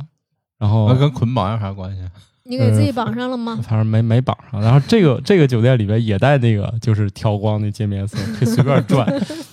[0.59, 2.03] 然后那跟捆绑有啥关系？
[2.43, 3.59] 你给自己绑上了吗？
[3.61, 4.61] 反正没没绑上。
[4.61, 9.07] 然后这个这个酒店里边也带那个就是调光的界面色，可以随便 转，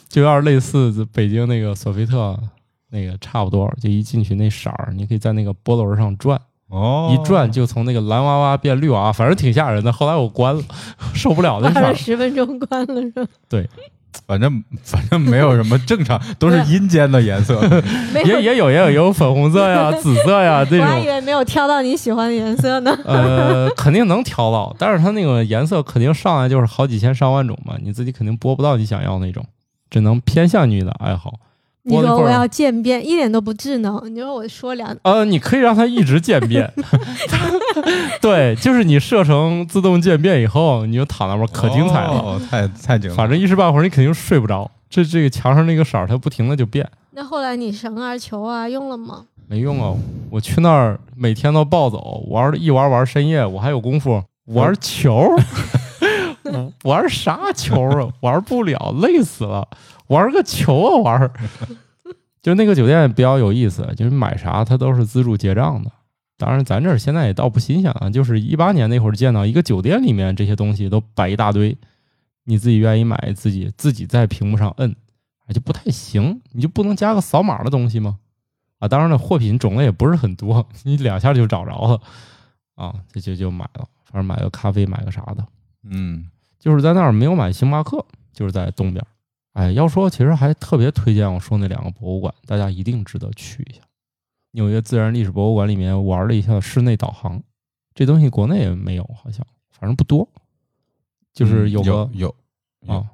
[0.08, 2.38] 就有点类似北京那个索菲特
[2.90, 3.70] 那个差不多。
[3.80, 9.92] 就一进去那色儿，你可以在那个波轮上转，哦，一转就从那个蓝娃娃变绿娃娃，反正挺吓人的。
[9.92, 10.62] 后来我关了，
[11.14, 11.94] 受不了那色儿。
[11.94, 13.26] 十分钟关了是吧？
[14.26, 17.60] 反正 反正没有什么正常，都是阴间的颜色。
[18.24, 22.98] 也，也有也有也有粉红色呀、紫色呀 这种我还以，为没有挑到你喜欢的颜色呢。
[23.04, 29.44] 呃，肯定能挑到，但是它那个颜色肯定上来就是好几千上万种嘛，你自己肯定播不到你想要那种，
[29.90, 31.34] 只能偏向你的爱好。
[31.88, 34.00] 你说我要渐变，一点都不智能。
[34.14, 36.72] 你说我说两，呃，你可以让它一直渐变，
[38.20, 43.14] 对，就是你设成自动渐变以后，你就躺那边儿可精彩了，哦，太太精彩了。
[43.14, 44.70] 反正一时半会儿你肯定睡不着。
[44.90, 49.24] 这这个墙上那个色儿，它不停的就变，那后来你绳啊球啊用了吗？
[49.46, 49.94] 没用啊！
[50.30, 55.26] 我去那儿每天都暴走，玩儿一玩玩深夜，我还有功夫玩球
[56.84, 58.12] 玩啥球啊？
[58.20, 59.68] 玩不了，累死了，
[60.08, 61.30] 玩个球啊玩！
[62.42, 65.90] 就那个酒店比较有意思，就是买啥它都是自助结账的。
[66.36, 71.76] 当然，咱这儿现在也倒不新鲜了，就是一八年那会儿见到一个酒店里面这些东西都摆一大堆，
[72.44, 74.94] 你自己愿意买，自己自己在屏幕上摁，
[75.46, 78.18] 哎就不太行，你就不能加个扫码的东西吗？
[78.78, 82.00] 啊，当然了，货品种类也不是很多， 你两下就找着了，
[82.76, 85.44] 啊，这就就买了，反正买个咖啡，买个啥的，
[85.90, 86.24] 嗯，
[86.58, 89.06] 就是在那儿没有买星巴克，就是在东边儿。
[89.52, 93.80] 哎，要说其实还特别推荐我说那两个博物馆，大家一定值得去一下。
[94.52, 97.42] 纽约自然历史博物馆里面玩了一下室内导航，
[97.94, 100.28] 这东西国内也没有，好像反正不多，
[101.34, 102.34] 就是嗯有个有
[102.82, 103.04] 有啊，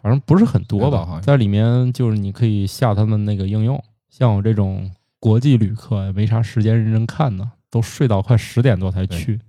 [0.00, 9.40] 反正不是很多吧在里面就是你可以下他们那个应用，像我这种国际旅客没啥时间认真看的，都睡到快十点多才去。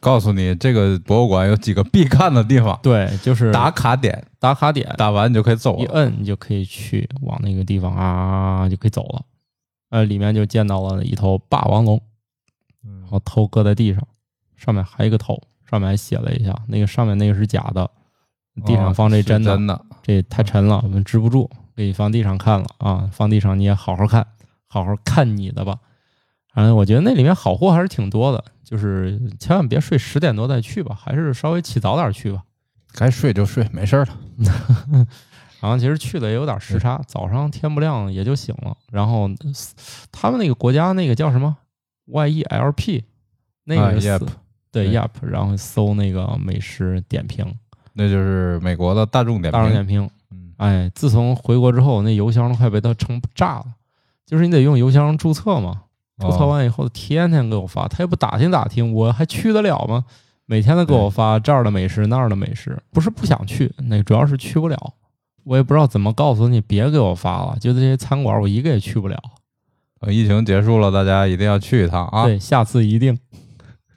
[0.00, 5.82] 告诉你这个博物馆有几个必看的地方，对，就是打卡点，打卡点，打完你就可以走了。
[5.82, 9.22] 一摁你就可以去往那个地方啊，就可以走了。
[9.90, 12.00] 呃，里面就见到了一头霸王龙，
[12.84, 14.06] 嗯然后头搁在地上，
[14.56, 17.90] 上面还有一个头，上面还写了一下，那个上面那个是假的，
[18.64, 24.26] 地上放这哦真的，是真的，这太沉了，我们支不住，给你放地上看了啊，放地上你也好好看，
[24.68, 25.78] 好好看你的吧。
[26.52, 32.42] 反正我觉得那里面好货还是挺多的，就是千万别睡十点多再去吧，还是稍微起早点去吧。
[32.92, 34.18] 该睡就睡，没事儿了。
[35.60, 38.76] 然后其实去的也有点时差，早上天不亮也就醒了。
[38.90, 39.52] 然后呃
[40.10, 41.56] 他们那个国家那个叫什么
[42.06, 43.04] YELP，
[43.64, 44.26] 那啊个是、Yelp
[44.72, 47.46] 对对 Yelp，然后搜那个美食点评，
[47.92, 49.60] 那就是美国的大众点评。
[49.60, 50.08] 大众点评。
[50.30, 53.66] 嗯，哎，自从回国之后，那邮箱都快被他撑炸了。
[54.26, 55.82] 就是你得用邮箱注册嘛，
[56.20, 60.04] 注册哦完以后天天给我发，他也不打听打听，我还去得了吗？
[60.46, 64.94] 每天都给我发这儿的美食那儿的美食，不是不想去，那主要是去不了。
[65.44, 69.16] 我也不知道怎么告诉你别给我发了，就这些餐馆我一个也去不了。
[70.00, 72.24] 等疫情结束了，大家一定要去一趟啊！
[72.24, 73.18] 对，下次一定。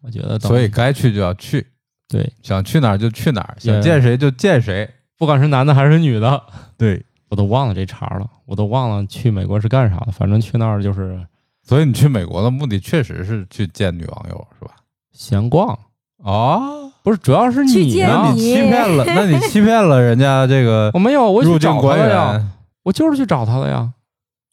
[0.01, 1.65] 我觉得，所以该去就要去，
[2.09, 4.89] 对，想去哪儿就去哪儿，想见谁就见谁。
[5.17, 6.43] 不管是男的还是女的，
[6.77, 10.11] 对，我都忘了这茬了，我都忘了去美国是干啥的。
[10.11, 11.25] 反正去那儿就是
[11.63, 14.75] 所以你去美国的目的确实是去见女网友，是吧？
[15.13, 15.77] 闲逛，
[16.23, 16.59] 啊，
[17.03, 22.51] 不是，主要是你呀那你欺骗了，那你欺骗了人家这个 我没有，我去找他呀，
[22.83, 23.93] 我就是去找他了呀。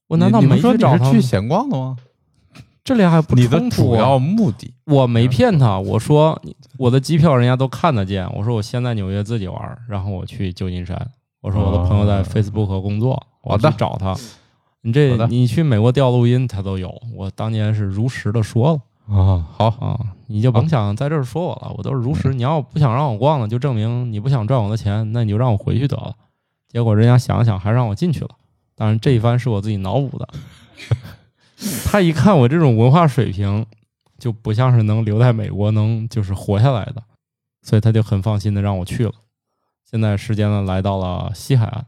[0.08, 1.20] 我我难道没说你找他吗是去？
[1.20, 1.96] 闲逛的吗？
[2.82, 6.40] 这俩还不你的冲突啊主要目的我没骗他，我说
[6.78, 8.28] 我的机票人家都看得见。
[8.34, 11.10] 我说我先在纽约自己玩，然后我去旧金山。
[11.42, 14.16] 我说我的朋友在哦 Facebook 工作，我去找他。
[14.82, 16.94] 你这你去美国调录音，他都有。
[17.14, 22.32] 我当年是如实的说了啊，好，啊，你就甭想在这儿说我了，我都是如实。
[22.32, 26.14] 你要不想让我逛了，就证明你不想赚我的钱，那你就让我回去得了。
[26.68, 28.30] 结果人家想了想，还让我进去了。
[28.74, 30.28] 当然这一番是我自己脑补的。
[31.84, 33.66] 他一看我这种文化水平，
[34.18, 37.02] 就不像是能留在美国能就是活下来的，
[37.60, 39.12] 所以他就很放心的让我去了。
[39.84, 41.84] 现在时间呢来到了西海岸，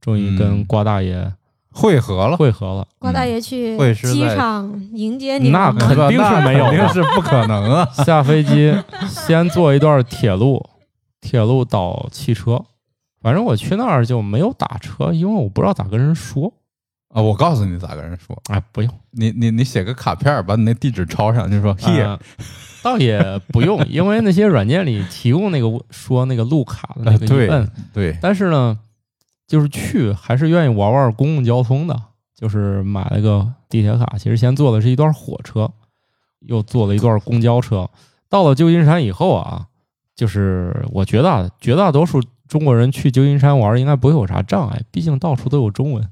[0.00, 1.32] 终于跟嗯瓜大爷
[1.72, 2.86] 汇合了，汇合了。
[2.98, 7.88] 瓜大爷去会是在机场迎接你那肯定是没有肯定是不可能啊！
[8.04, 8.74] 下飞机
[9.08, 10.64] 先坐一段铁路，
[11.20, 12.62] 铁路到汽车。
[13.22, 16.52] 反正我去那儿就没有打车，因为我不知道咋跟人说。
[17.14, 18.90] 啊，我告诉你咋跟人说，哎，不用。
[19.10, 22.18] 你你你写个卡片儿，把你那地址抄上，就说 here，呃
[22.82, 28.78] 倒也不用，因为那些软件里提供那个说那个路卡的那个呃对摁，对，但是呢，
[29.50, 32.00] 就是去还是愿意玩玩公共交通的，
[32.36, 34.16] 就是买了个地铁卡。
[34.16, 35.72] 其实先坐的是一段火车，
[36.38, 37.90] 又坐了一段公交车。
[38.28, 39.66] 到了旧金山以后啊，
[40.14, 46.08] 就是我觉得啊绝大多数中国人去旧金山玩应该不会有啥障碍，毕竟到处都有中文。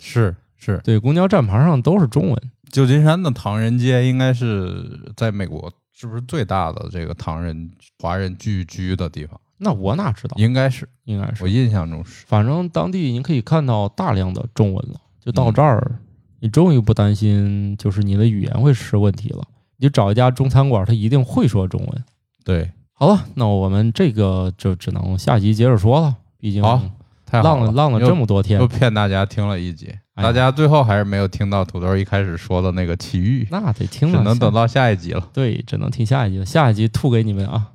[0.00, 2.50] 是是，对，公交站牌上都是中文。
[2.72, 7.70] 旧金山的唐人街应该是在美国是不是最大的这个唐人
[8.00, 9.40] 华人聚居的地方？
[9.62, 10.36] 那我哪知道？
[10.36, 12.24] 应该是，应该是我，印象中是。
[12.26, 15.00] 反正当地你可以看到大量的中文了。
[15.24, 15.98] 就到嗯这儿，
[16.40, 19.44] 你终于不担心就是你的语言会是问题了。
[19.76, 22.04] 你就找一家中餐馆，他一定会说中文。
[22.44, 26.80] 对，好了，那我们这个就只能下集接着说了，毕竟好
[27.24, 35.28] 太好了，浪了浪了这么多天又，骗大家听了一集，大家最后还是没有听到土豆一开始说的那个奇遇，那得听了，只能等到下一集了。
[35.32, 36.44] 对，只能听下一集了。
[36.44, 37.71] 下一集吐给你们啊！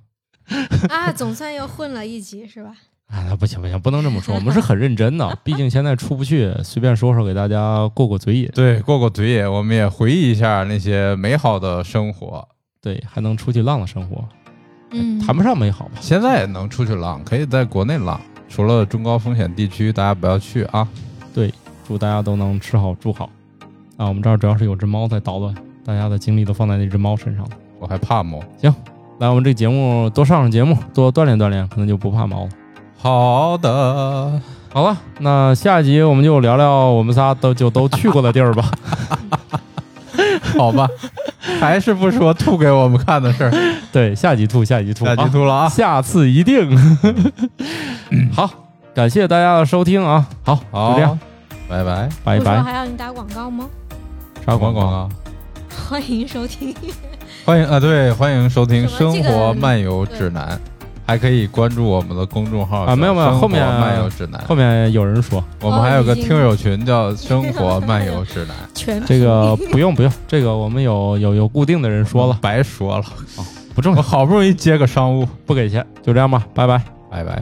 [0.90, 2.72] 啊，总算又混了一集是吧？
[3.08, 12.48] 啊，那不行不行，不能这么说，我们是很认真的， 毕竟现在出不去，随便说说给大家过过嘴瘾，对，过过嘴瘾，我们也回忆一下那些美好的生活。
[12.82, 14.24] 对，还能出去浪的生活，
[14.92, 15.94] 嗯，谈不上美好吧？
[16.00, 20.88] 现在也能出去浪，可以在国内浪，除了中高风险地区，大家不要去啊。
[21.34, 21.54] 对
[21.88, 23.30] 祝大家都能吃好住好。
[23.98, 27.52] 啊，我们这儿主要是有只猫在捣乱，大家的精力都放在那只猫身上了。
[27.80, 28.42] 我还怕猫。
[29.20, 32.50] 来，我们这节目多上上节目，多锻炼锻炼，可能就不怕毛了。
[32.98, 34.40] 好的，
[34.72, 38.70] 好了，那下一集我们就聊聊我们仨都就都去过的地儿吧。
[40.56, 40.88] 好吧，
[41.60, 43.52] 还是不说吐给我们看的事儿，
[43.92, 45.70] 对，下集吐，下集吐，下集啊吐了啊。
[45.70, 46.78] 下次一定。
[48.32, 48.48] 好，
[48.94, 50.28] 感谢大家的收听啊！
[50.44, 50.56] 好，
[50.92, 51.20] 就这样，，
[51.68, 52.08] 拜拜。
[52.24, 52.62] 拜拜。
[52.62, 53.66] 还要你打广告吗？
[54.46, 54.82] 啥广告？
[54.82, 55.10] 啊？
[55.90, 56.76] 欢迎收听。
[57.48, 60.60] 欢迎啊，对，欢迎收听《生活漫游指南》，
[61.06, 64.44] 还可以关注我们的公众号啊没有没有后面漫游指南。
[64.46, 73.06] 后面有人说我们还有个听友群叫“生活漫游指南全这个不用不用，这个我们有有有固定的人”，说了，白说了，
[73.74, 76.82] 不重要，我好不容易接个商务，不给钱，就这样吧，拜拜。
[77.10, 77.42] 拜拜。